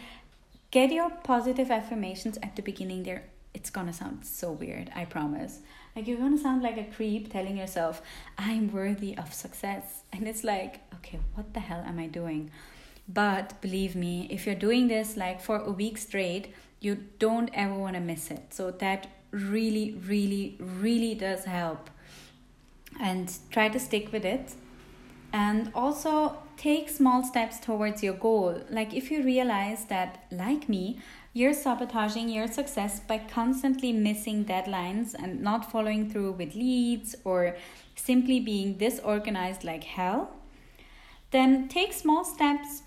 get 0.72 0.92
your 0.92 1.10
positive 1.10 1.72
affirmations 1.72 2.38
at 2.44 2.56
the 2.56 2.62
beginning, 2.62 3.04
there 3.04 3.24
it's 3.54 3.70
gonna 3.70 3.94
sound 3.94 4.26
so 4.26 4.52
weird, 4.52 4.92
I 4.96 5.06
promise. 5.06 5.60
Like 5.96 6.08
you're 6.08 6.18
gonna 6.18 6.38
sound 6.38 6.64
like 6.64 6.78
a 6.78 6.84
creep 6.84 7.32
telling 7.32 7.58
yourself, 7.58 8.02
I'm 8.38 8.72
worthy 8.72 9.16
of 9.18 9.34
success. 9.34 10.04
And 10.12 10.28
it's 10.28 10.44
like, 10.44 10.82
okay, 10.96 11.20
what 11.36 11.54
the 11.54 11.60
hell 11.60 11.84
am 11.86 12.00
I 12.00 12.08
doing? 12.08 12.52
But 13.08 13.62
believe 13.62 13.96
me, 13.96 14.28
if 14.30 14.46
you're 14.46 14.56
doing 14.56 14.88
this 14.88 15.18
like 15.18 15.42
for 15.42 15.58
a 15.58 15.72
week 15.72 15.98
straight, 15.98 16.54
you 16.80 16.98
don't 17.20 17.50
ever 17.54 17.76
want 17.76 17.96
to 17.96 18.02
miss 18.02 18.32
it. 18.32 18.54
So 18.54 18.72
that 18.72 19.08
really, 19.32 19.92
really, 20.06 20.58
really 20.60 21.16
does 21.16 21.46
help. 21.46 21.90
And 23.00 23.32
try 23.50 23.70
to 23.70 23.80
stick 23.80 24.12
with 24.12 24.26
it. 24.26 24.54
And 25.34 25.72
also 25.74 26.38
take 26.58 26.90
small 26.90 27.24
steps 27.24 27.60
towards 27.60 28.04
your 28.04 28.14
goal. 28.14 28.62
Like 28.70 28.94
if 28.94 29.10
you 29.10 29.24
realize 29.24 29.86
that, 29.86 30.26
like 30.32 30.70
me, 30.70 31.00
you're 31.34 31.54
sabotaging 31.54 32.30
your 32.30 32.48
success 32.48 33.00
by 33.00 33.18
constantly 33.18 33.92
missing 33.92 34.46
deadlines 34.46 35.16
and 35.16 35.42
not 35.42 35.72
following 35.72 36.10
through 36.10 36.34
with 36.34 36.54
leads 36.54 37.16
or 37.24 37.56
simply 37.96 38.40
being 38.40 38.76
disorganized 38.76 39.64
like 39.64 39.84
hell, 39.84 40.32
then 41.32 41.68
take 41.68 41.94
small 41.94 42.24
steps 42.24 42.84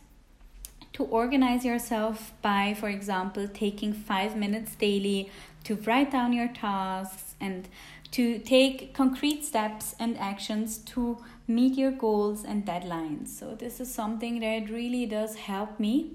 to 0.93 1.03
organize 1.05 1.65
yourself 1.65 2.33
by, 2.41 2.75
for 2.79 2.89
example, 2.89 3.49
taking 3.49 3.93
five 3.93 4.37
minutes 4.37 4.77
daily 4.77 5.31
to 5.65 5.75
write 5.75 6.13
down 6.13 6.33
your 6.33 6.49
tasks 6.49 7.35
and 7.41 7.69
to 8.13 8.39
take 8.39 8.95
concrete 8.95 9.45
steps 9.45 9.97
and 9.99 10.17
actions 10.17 10.79
to 10.79 11.19
meet 11.47 11.77
your 11.77 11.93
goals 11.93 12.45
and 12.45 12.65
deadlines. 12.65 13.29
So, 13.29 13.55
this 13.55 13.81
is 13.81 13.93
something 13.93 14.41
that 14.41 14.71
really 14.71 15.07
does 15.07 15.37
help 15.37 15.79
me. 15.79 16.13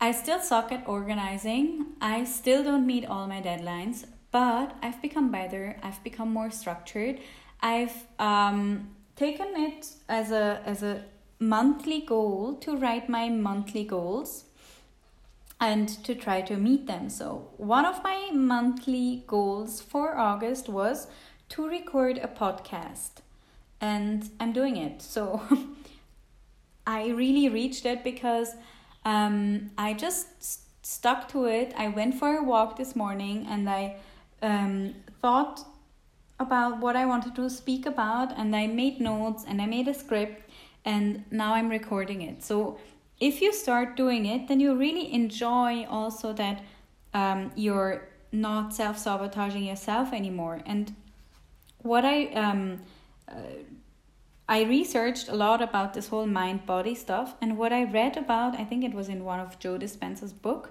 I 0.00 0.12
still 0.12 0.40
suck 0.40 0.70
at 0.70 0.86
organizing, 0.86 1.86
I 2.00 2.24
still 2.24 2.62
don't 2.62 2.86
meet 2.86 3.04
all 3.06 3.26
my 3.26 3.40
deadlines, 3.42 4.04
but 4.30 4.76
I've 4.82 5.02
become 5.02 5.30
better, 5.30 5.76
I've 5.82 6.02
become 6.04 6.32
more 6.32 6.50
structured. 6.50 7.18
I've 7.60 8.06
um, 8.18 8.90
taken 9.16 9.48
it 9.56 9.88
as 10.08 10.30
a 10.30 10.62
as 10.64 10.82
a 10.82 11.04
monthly 11.40 12.00
goal 12.00 12.54
to 12.60 12.76
write 12.76 13.08
my 13.08 13.28
monthly 13.28 13.84
goals 13.84 14.44
and 15.60 15.88
to 16.04 16.14
try 16.14 16.40
to 16.42 16.56
meet 16.56 16.86
them. 16.86 17.08
So, 17.08 17.48
one 17.56 17.84
of 17.84 18.02
my 18.04 18.30
monthly 18.32 19.24
goals 19.26 19.80
for 19.80 20.16
August 20.16 20.68
was 20.68 21.08
to 21.50 21.68
record 21.68 22.18
a 22.18 22.28
podcast, 22.28 23.22
and 23.80 24.28
I'm 24.40 24.52
doing 24.52 24.76
it. 24.76 25.02
So, 25.02 25.42
I 26.86 27.08
really 27.08 27.50
reached 27.50 27.84
it 27.84 28.02
because 28.02 28.54
um, 29.04 29.70
I 29.76 29.92
just 29.92 30.86
stuck 30.86 31.28
to 31.28 31.44
it. 31.44 31.74
I 31.76 31.88
went 31.88 32.14
for 32.14 32.38
a 32.38 32.42
walk 32.42 32.78
this 32.78 32.96
morning 32.96 33.46
and 33.48 33.68
I 33.68 33.96
um, 34.40 34.94
thought 35.20 35.66
about 36.40 36.78
what 36.78 36.96
I 36.96 37.04
wanted 37.04 37.34
to 37.34 37.50
speak 37.50 37.84
about, 37.84 38.32
and 38.38 38.54
I 38.54 38.68
made 38.68 39.00
notes 39.00 39.44
and 39.46 39.60
I 39.60 39.66
made 39.66 39.88
a 39.88 39.94
script 39.94 40.48
and 40.84 41.24
now 41.30 41.54
I'm 41.54 41.68
recording 41.68 42.22
it. 42.22 42.42
So 42.42 42.78
if 43.20 43.42
you 43.42 43.52
start 43.52 43.96
doing 43.96 44.24
it, 44.24 44.48
then 44.48 44.60
you 44.60 44.74
really 44.74 45.12
enjoy 45.12 45.84
also 45.84 46.32
that 46.34 46.62
um, 47.12 47.50
you're 47.54 48.08
not 48.32 48.72
self 48.74 48.96
sabotaging 48.96 49.64
yourself 49.64 50.12
anymore. 50.12 50.60
And 50.64 50.94
what 51.82 52.04
I 52.04 52.26
um, 52.28 52.80
uh, 53.28 53.34
I 54.48 54.62
researched 54.62 55.28
a 55.28 55.34
lot 55.34 55.60
about 55.60 55.92
this 55.92 56.08
whole 56.08 56.26
mind 56.26 56.64
body 56.64 56.94
stuff, 56.94 57.34
and 57.42 57.58
what 57.58 57.72
I 57.72 57.84
read 57.84 58.16
about, 58.16 58.58
I 58.58 58.64
think 58.64 58.82
it 58.82 58.94
was 58.94 59.08
in 59.08 59.24
one 59.24 59.40
of 59.40 59.58
Joe 59.58 59.76
Dispenza's 59.76 60.32
book, 60.32 60.70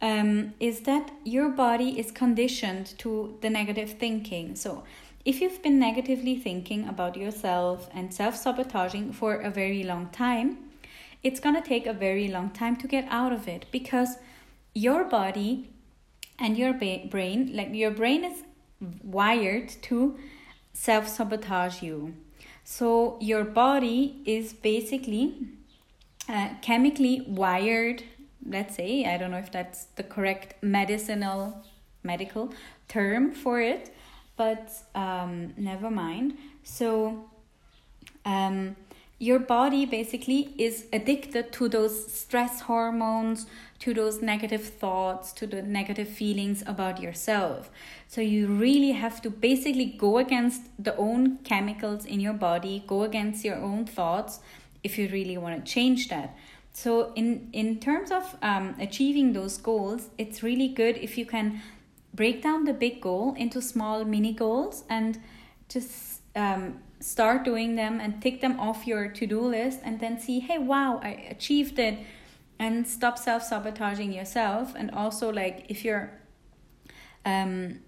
um, 0.00 0.54
is 0.58 0.80
that 0.80 1.10
your 1.24 1.50
body 1.50 1.98
is 1.98 2.10
conditioned 2.10 2.98
to 2.98 3.36
the 3.42 3.50
negative 3.50 3.98
thinking. 3.98 4.56
So 4.56 4.84
if 5.24 5.42
you've 5.42 5.62
been 5.62 5.78
negatively 5.78 6.36
thinking 6.36 6.88
about 6.88 7.14
yourself 7.14 7.90
and 7.92 8.14
self 8.14 8.36
sabotaging 8.36 9.12
for 9.12 9.34
a 9.34 9.50
very 9.50 9.82
long 9.82 10.08
time, 10.08 10.56
it's 11.22 11.40
gonna 11.40 11.60
take 11.60 11.86
a 11.86 11.92
very 11.92 12.28
long 12.28 12.48
time 12.50 12.76
to 12.76 12.88
get 12.88 13.06
out 13.10 13.32
of 13.32 13.46
it 13.48 13.66
because 13.70 14.16
your 14.72 15.04
body 15.04 15.68
and 16.38 16.56
your 16.56 16.72
ba- 16.72 17.06
brain, 17.10 17.50
like 17.54 17.74
your 17.74 17.90
brain 17.90 18.24
is 18.24 18.44
wired 19.02 19.68
to 19.82 20.16
self 20.72 21.06
sabotage 21.06 21.82
you. 21.82 22.14
So 22.70 23.16
your 23.18 23.44
body 23.44 24.20
is 24.26 24.52
basically 24.52 25.48
uh, 26.28 26.50
chemically 26.60 27.22
wired, 27.26 28.02
let's 28.46 28.76
say, 28.76 29.06
I 29.06 29.16
don't 29.16 29.30
know 29.30 29.38
if 29.38 29.50
that's 29.50 29.84
the 29.96 30.02
correct 30.02 30.62
medicinal 30.62 31.64
medical 32.02 32.52
term 32.86 33.32
for 33.32 33.58
it, 33.62 33.94
but 34.36 34.70
um, 34.94 35.54
never 35.56 35.90
mind. 35.90 36.36
So, 36.62 37.30
um, 38.26 38.76
your 39.18 39.38
body 39.38 39.86
basically 39.86 40.54
is 40.58 40.84
addicted 40.92 41.50
to 41.52 41.70
those 41.70 42.12
stress 42.12 42.60
hormones, 42.60 43.46
to 43.80 43.94
those 43.94 44.20
negative 44.20 44.64
thoughts, 44.64 45.32
to 45.32 45.46
the 45.46 45.62
negative 45.62 46.08
feelings 46.08 46.62
about 46.66 47.00
yourself. 47.00 47.70
So, 48.08 48.20
you 48.20 48.46
really 48.46 48.92
have 48.92 49.22
to 49.22 49.30
basically 49.30 49.86
go 49.86 50.18
against 50.18 50.62
the 50.82 50.96
own 50.96 51.38
chemicals 51.38 52.04
in 52.04 52.20
your 52.20 52.32
body, 52.32 52.84
go 52.86 53.02
against 53.02 53.44
your 53.44 53.56
own 53.56 53.86
thoughts 53.86 54.40
if 54.82 54.98
you 54.98 55.08
really 55.08 55.38
want 55.38 55.64
to 55.64 55.72
change 55.72 56.08
that. 56.08 56.36
So, 56.72 57.12
in, 57.14 57.50
in 57.52 57.80
terms 57.80 58.10
of 58.10 58.36
um, 58.42 58.74
achieving 58.80 59.32
those 59.32 59.56
goals, 59.56 60.08
it's 60.18 60.42
really 60.42 60.68
good 60.68 60.96
if 60.96 61.18
you 61.18 61.26
can 61.26 61.60
break 62.14 62.42
down 62.42 62.64
the 62.64 62.72
big 62.72 63.00
goal 63.00 63.34
into 63.36 63.60
small 63.62 64.04
mini 64.04 64.32
goals 64.32 64.84
and 64.88 65.20
just 65.68 66.20
um, 66.34 66.80
start 67.00 67.44
doing 67.44 67.76
them 67.76 68.00
and 68.00 68.20
tick 68.20 68.40
them 68.40 68.58
off 68.58 68.86
your 68.86 69.08
to-do 69.08 69.40
list 69.40 69.80
and 69.84 70.00
then 70.00 70.18
see 70.18 70.40
hey 70.40 70.58
wow 70.58 71.00
i 71.02 71.10
achieved 71.30 71.78
it 71.78 71.98
and 72.58 72.86
stop 72.86 73.18
self-sabotaging 73.18 74.12
yourself 74.12 74.74
and 74.76 74.90
also 74.90 75.32
like 75.32 75.66
if 75.68 75.84
you're 75.84 76.10
um, 77.24 77.80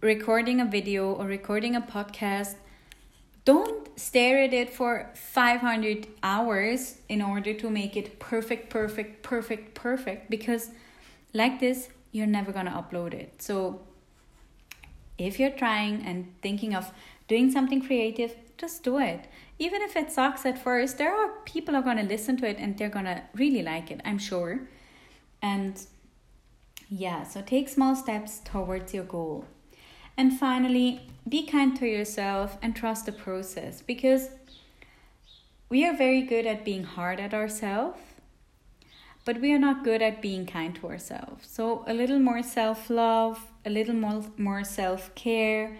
recording 0.00 0.60
a 0.60 0.64
video 0.64 1.12
or 1.12 1.26
recording 1.26 1.74
a 1.74 1.80
podcast, 1.80 2.56
don't 3.44 3.88
stare 3.98 4.42
at 4.42 4.52
it 4.52 4.70
for 4.70 5.10
500 5.14 6.06
hours 6.22 6.98
in 7.08 7.22
order 7.22 7.54
to 7.54 7.70
make 7.70 7.96
it 7.96 8.18
perfect, 8.18 8.70
perfect, 8.70 9.22
perfect, 9.22 9.74
perfect, 9.74 10.28
because 10.28 10.70
like 11.32 11.60
this, 11.60 11.88
you're 12.12 12.26
never 12.26 12.52
going 12.52 12.66
to 12.66 12.72
upload 12.72 13.14
it. 13.14 13.40
So 13.40 13.80
if 15.16 15.38
you're 15.38 15.50
trying 15.50 16.02
and 16.04 16.34
thinking 16.42 16.74
of 16.74 16.92
doing 17.28 17.50
something 17.50 17.80
creative, 17.80 18.34
just 18.58 18.82
do 18.82 18.98
it. 18.98 19.26
Even 19.58 19.80
if 19.82 19.96
it 19.96 20.12
sucks 20.12 20.44
at 20.44 20.58
first, 20.58 20.98
there 20.98 21.14
are 21.14 21.30
people 21.44 21.74
are 21.74 21.82
going 21.82 21.96
to 21.96 22.02
listen 22.02 22.36
to 22.38 22.46
it 22.46 22.58
and 22.58 22.76
they're 22.76 22.90
going 22.90 23.06
to 23.06 23.22
really 23.34 23.62
like 23.62 23.90
it, 23.90 24.00
I'm 24.04 24.18
sure. 24.18 24.68
And 25.40 25.80
yeah, 26.88 27.22
so 27.24 27.40
take 27.40 27.68
small 27.68 27.96
steps 27.96 28.40
towards 28.44 28.92
your 28.92 29.04
goal. 29.04 29.46
And 30.16 30.38
finally, 30.38 31.02
be 31.28 31.46
kind 31.46 31.76
to 31.78 31.86
yourself 31.86 32.56
and 32.62 32.74
trust 32.74 33.06
the 33.06 33.12
process 33.12 33.82
because 33.82 34.30
we 35.68 35.84
are 35.84 35.96
very 35.96 36.22
good 36.22 36.46
at 36.46 36.64
being 36.64 36.84
hard 36.84 37.18
at 37.18 37.34
ourselves, 37.34 37.98
but 39.24 39.40
we 39.40 39.52
are 39.52 39.58
not 39.58 39.84
good 39.84 40.00
at 40.00 40.22
being 40.22 40.46
kind 40.46 40.74
to 40.76 40.88
ourselves. 40.88 41.48
So, 41.48 41.84
a 41.86 41.92
little 41.92 42.20
more 42.20 42.42
self 42.42 42.88
love, 42.88 43.40
a 43.64 43.70
little 43.70 43.94
more, 43.94 44.24
more 44.36 44.62
self 44.64 45.14
care. 45.14 45.76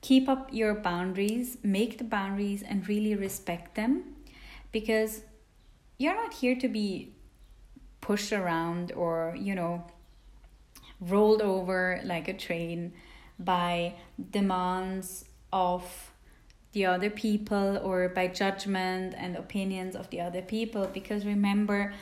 Keep 0.00 0.28
up 0.28 0.48
your 0.52 0.74
boundaries, 0.74 1.58
make 1.62 1.98
the 1.98 2.04
boundaries, 2.04 2.62
and 2.62 2.88
really 2.88 3.14
respect 3.14 3.74
them 3.74 4.16
because 4.72 5.22
you're 5.98 6.14
not 6.14 6.32
here 6.32 6.56
to 6.56 6.68
be 6.68 7.12
pushed 8.00 8.32
around 8.32 8.92
or, 8.92 9.36
you 9.38 9.54
know, 9.54 9.84
rolled 11.00 11.42
over 11.42 12.00
like 12.04 12.28
a 12.28 12.34
train 12.34 12.92
by 13.38 13.94
demands 14.30 15.24
of 15.52 16.10
the 16.72 16.86
other 16.86 17.10
people 17.10 17.78
or 17.78 18.08
by 18.08 18.28
judgment 18.28 19.14
and 19.16 19.36
opinions 19.36 19.96
of 19.96 20.08
the 20.10 20.20
other 20.20 20.42
people 20.42 20.88
because 20.92 21.24
remember 21.26 21.92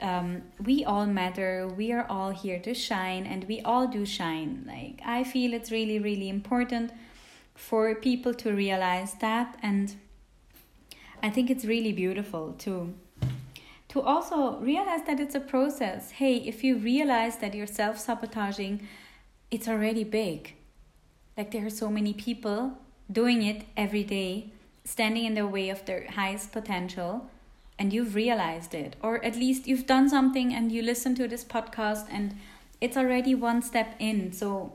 um, 0.00 0.42
we 0.64 0.84
all 0.84 1.06
matter 1.06 1.68
we 1.76 1.92
are 1.92 2.06
all 2.08 2.30
here 2.30 2.58
to 2.58 2.74
shine 2.74 3.26
and 3.26 3.44
we 3.44 3.60
all 3.62 3.86
do 3.86 4.04
shine. 4.04 4.64
Like 4.66 5.00
i 5.04 5.22
feel 5.22 5.52
it's 5.52 5.70
really 5.70 5.98
really 5.98 6.28
important 6.28 6.90
for 7.58 7.94
people 7.94 8.32
to 8.32 8.52
realize 8.52 9.14
that 9.20 9.58
and 9.62 9.96
i 11.22 11.28
think 11.28 11.50
it's 11.50 11.64
really 11.64 11.92
beautiful 11.92 12.54
to 12.58 12.94
to 13.88 14.00
also 14.00 14.58
realize 14.58 15.02
that 15.06 15.18
it's 15.18 15.34
a 15.34 15.40
process 15.40 16.12
hey 16.12 16.36
if 16.36 16.62
you 16.62 16.76
realize 16.76 17.38
that 17.38 17.54
you're 17.54 17.66
self-sabotaging 17.66 18.86
it's 19.50 19.66
already 19.66 20.04
big 20.04 20.54
like 21.36 21.50
there 21.52 21.66
are 21.66 21.70
so 21.70 21.88
many 21.88 22.12
people 22.12 22.78
doing 23.10 23.42
it 23.42 23.64
every 23.76 24.04
day, 24.04 24.52
standing 24.84 25.24
in 25.24 25.34
the 25.34 25.46
way 25.46 25.70
of 25.70 25.84
their 25.86 26.06
highest 26.10 26.52
potential, 26.52 27.30
and 27.78 27.92
you've 27.92 28.14
realized 28.14 28.74
it. 28.74 28.96
Or 29.02 29.24
at 29.24 29.36
least 29.36 29.66
you've 29.66 29.86
done 29.86 30.08
something 30.08 30.52
and 30.52 30.72
you 30.72 30.82
listen 30.82 31.14
to 31.14 31.28
this 31.28 31.44
podcast 31.44 32.06
and 32.10 32.36
it's 32.80 32.96
already 32.96 33.34
one 33.34 33.62
step 33.62 33.94
in. 33.98 34.32
So 34.32 34.72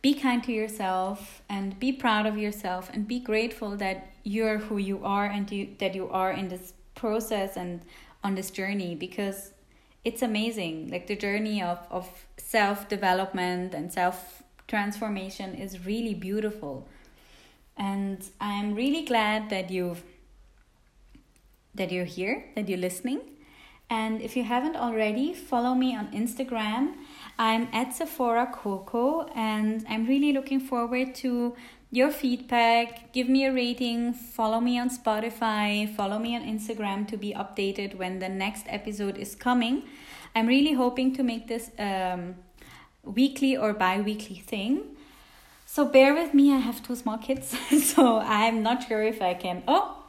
be 0.00 0.14
kind 0.14 0.42
to 0.44 0.52
yourself 0.52 1.42
and 1.48 1.78
be 1.78 1.92
proud 1.92 2.26
of 2.26 2.38
yourself 2.38 2.90
and 2.92 3.08
be 3.08 3.18
grateful 3.18 3.76
that 3.76 4.10
you're 4.22 4.58
who 4.58 4.78
you 4.78 5.04
are 5.04 5.26
and 5.26 5.50
you, 5.50 5.68
that 5.78 5.94
you 5.94 6.08
are 6.08 6.30
in 6.30 6.48
this 6.48 6.72
process 6.94 7.56
and 7.56 7.82
on 8.22 8.34
this 8.34 8.50
journey 8.50 8.94
because 8.94 9.52
it's 10.04 10.22
amazing 10.22 10.88
like 10.90 11.06
the 11.06 11.16
journey 11.16 11.62
of, 11.62 11.78
of 11.90 12.08
self 12.36 12.88
development 12.88 13.74
and 13.74 13.92
self 13.92 14.42
transformation 14.68 15.54
is 15.54 15.84
really 15.84 16.14
beautiful. 16.14 16.86
And 17.76 18.24
I'm 18.40 18.74
really 18.74 19.04
glad 19.04 19.50
that 19.50 19.70
you've 19.70 20.02
that 21.74 21.92
you're 21.92 22.04
here, 22.04 22.44
that 22.54 22.68
you're 22.68 22.78
listening. 22.78 23.20
And 23.90 24.20
if 24.20 24.36
you 24.36 24.44
haven't 24.44 24.76
already, 24.76 25.32
follow 25.32 25.74
me 25.74 25.96
on 25.96 26.08
Instagram. 26.12 26.94
I'm 27.38 27.68
at 27.72 27.94
Sephora 27.94 28.50
Coco, 28.52 29.28
and 29.34 29.86
I'm 29.88 30.06
really 30.06 30.32
looking 30.32 30.58
forward 30.58 31.14
to 31.16 31.54
your 31.92 32.10
feedback. 32.10 33.12
Give 33.12 33.28
me 33.28 33.44
a 33.44 33.52
rating, 33.52 34.12
follow 34.12 34.60
me 34.60 34.76
on 34.78 34.90
Spotify, 34.90 35.94
follow 35.94 36.18
me 36.18 36.34
on 36.34 36.42
Instagram 36.42 37.06
to 37.08 37.16
be 37.16 37.32
updated 37.32 37.94
when 37.96 38.18
the 38.18 38.28
next 38.28 38.66
episode 38.68 39.16
is 39.16 39.36
coming. 39.36 39.84
I'm 40.34 40.48
really 40.48 40.72
hoping 40.72 41.14
to 41.14 41.22
make 41.22 41.46
this 41.46 41.70
um, 41.78 42.34
weekly 43.04 43.56
or 43.56 43.72
bi 43.72 44.00
weekly 44.00 44.36
thing. 44.36 44.96
So 45.64 45.84
bear 45.84 46.14
with 46.14 46.34
me, 46.34 46.52
I 46.52 46.58
have 46.58 46.82
two 46.82 46.96
small 46.96 47.18
kids, 47.18 47.56
so 47.84 48.18
I'm 48.18 48.64
not 48.64 48.82
sure 48.88 49.02
if 49.02 49.22
I 49.22 49.34
can. 49.34 49.62
Oh, 49.68 50.02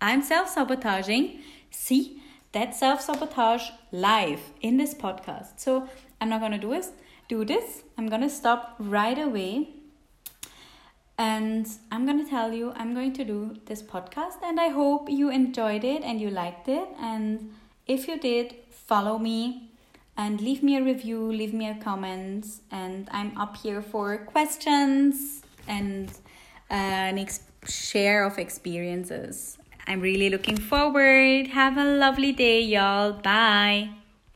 I'm 0.00 0.22
self 0.22 0.50
sabotaging. 0.50 1.40
See, 1.70 2.22
that 2.52 2.74
self 2.76 3.00
sabotage 3.00 3.70
live 3.90 4.40
in 4.60 4.76
this 4.76 4.94
podcast. 4.94 5.58
So 5.58 5.88
I'm 6.20 6.28
not 6.28 6.40
gonna 6.40 6.58
do 6.58 6.70
this. 6.70 6.90
Do 7.28 7.44
this. 7.44 7.82
I'm 7.98 8.08
gonna 8.08 8.30
stop 8.30 8.76
right 8.78 9.18
away, 9.18 9.68
and 11.18 11.66
I'm 11.90 12.06
gonna 12.06 12.28
tell 12.28 12.52
you 12.52 12.72
I'm 12.76 12.94
going 12.94 13.12
to 13.14 13.24
do 13.24 13.56
this 13.66 13.82
podcast, 13.82 14.42
and 14.42 14.60
I 14.60 14.68
hope 14.68 15.08
you 15.10 15.30
enjoyed 15.30 15.84
it 15.84 16.02
and 16.02 16.20
you 16.20 16.30
liked 16.30 16.68
it. 16.68 16.88
And 17.00 17.54
if 17.86 18.08
you 18.08 18.18
did, 18.18 18.54
follow 18.70 19.18
me 19.18 19.70
and 20.16 20.40
leave 20.40 20.62
me 20.62 20.76
a 20.76 20.82
review, 20.82 21.20
leave 21.30 21.52
me 21.52 21.68
a 21.68 21.74
comment, 21.74 22.46
and 22.70 23.08
I'm 23.12 23.36
up 23.36 23.56
here 23.56 23.82
for 23.82 24.16
questions 24.18 25.42
and 25.68 26.08
uh, 26.70 26.74
an 27.10 27.18
ex- 27.18 27.40
share 27.66 28.24
of 28.24 28.38
experiences. 28.38 29.58
I'm 29.86 30.00
really 30.00 30.30
looking 30.30 30.56
forward. 30.56 31.48
Have 31.48 31.76
a 31.76 31.84
lovely 31.84 32.32
day, 32.32 32.60
y'all. 32.60 33.12
Bye. 33.12 34.05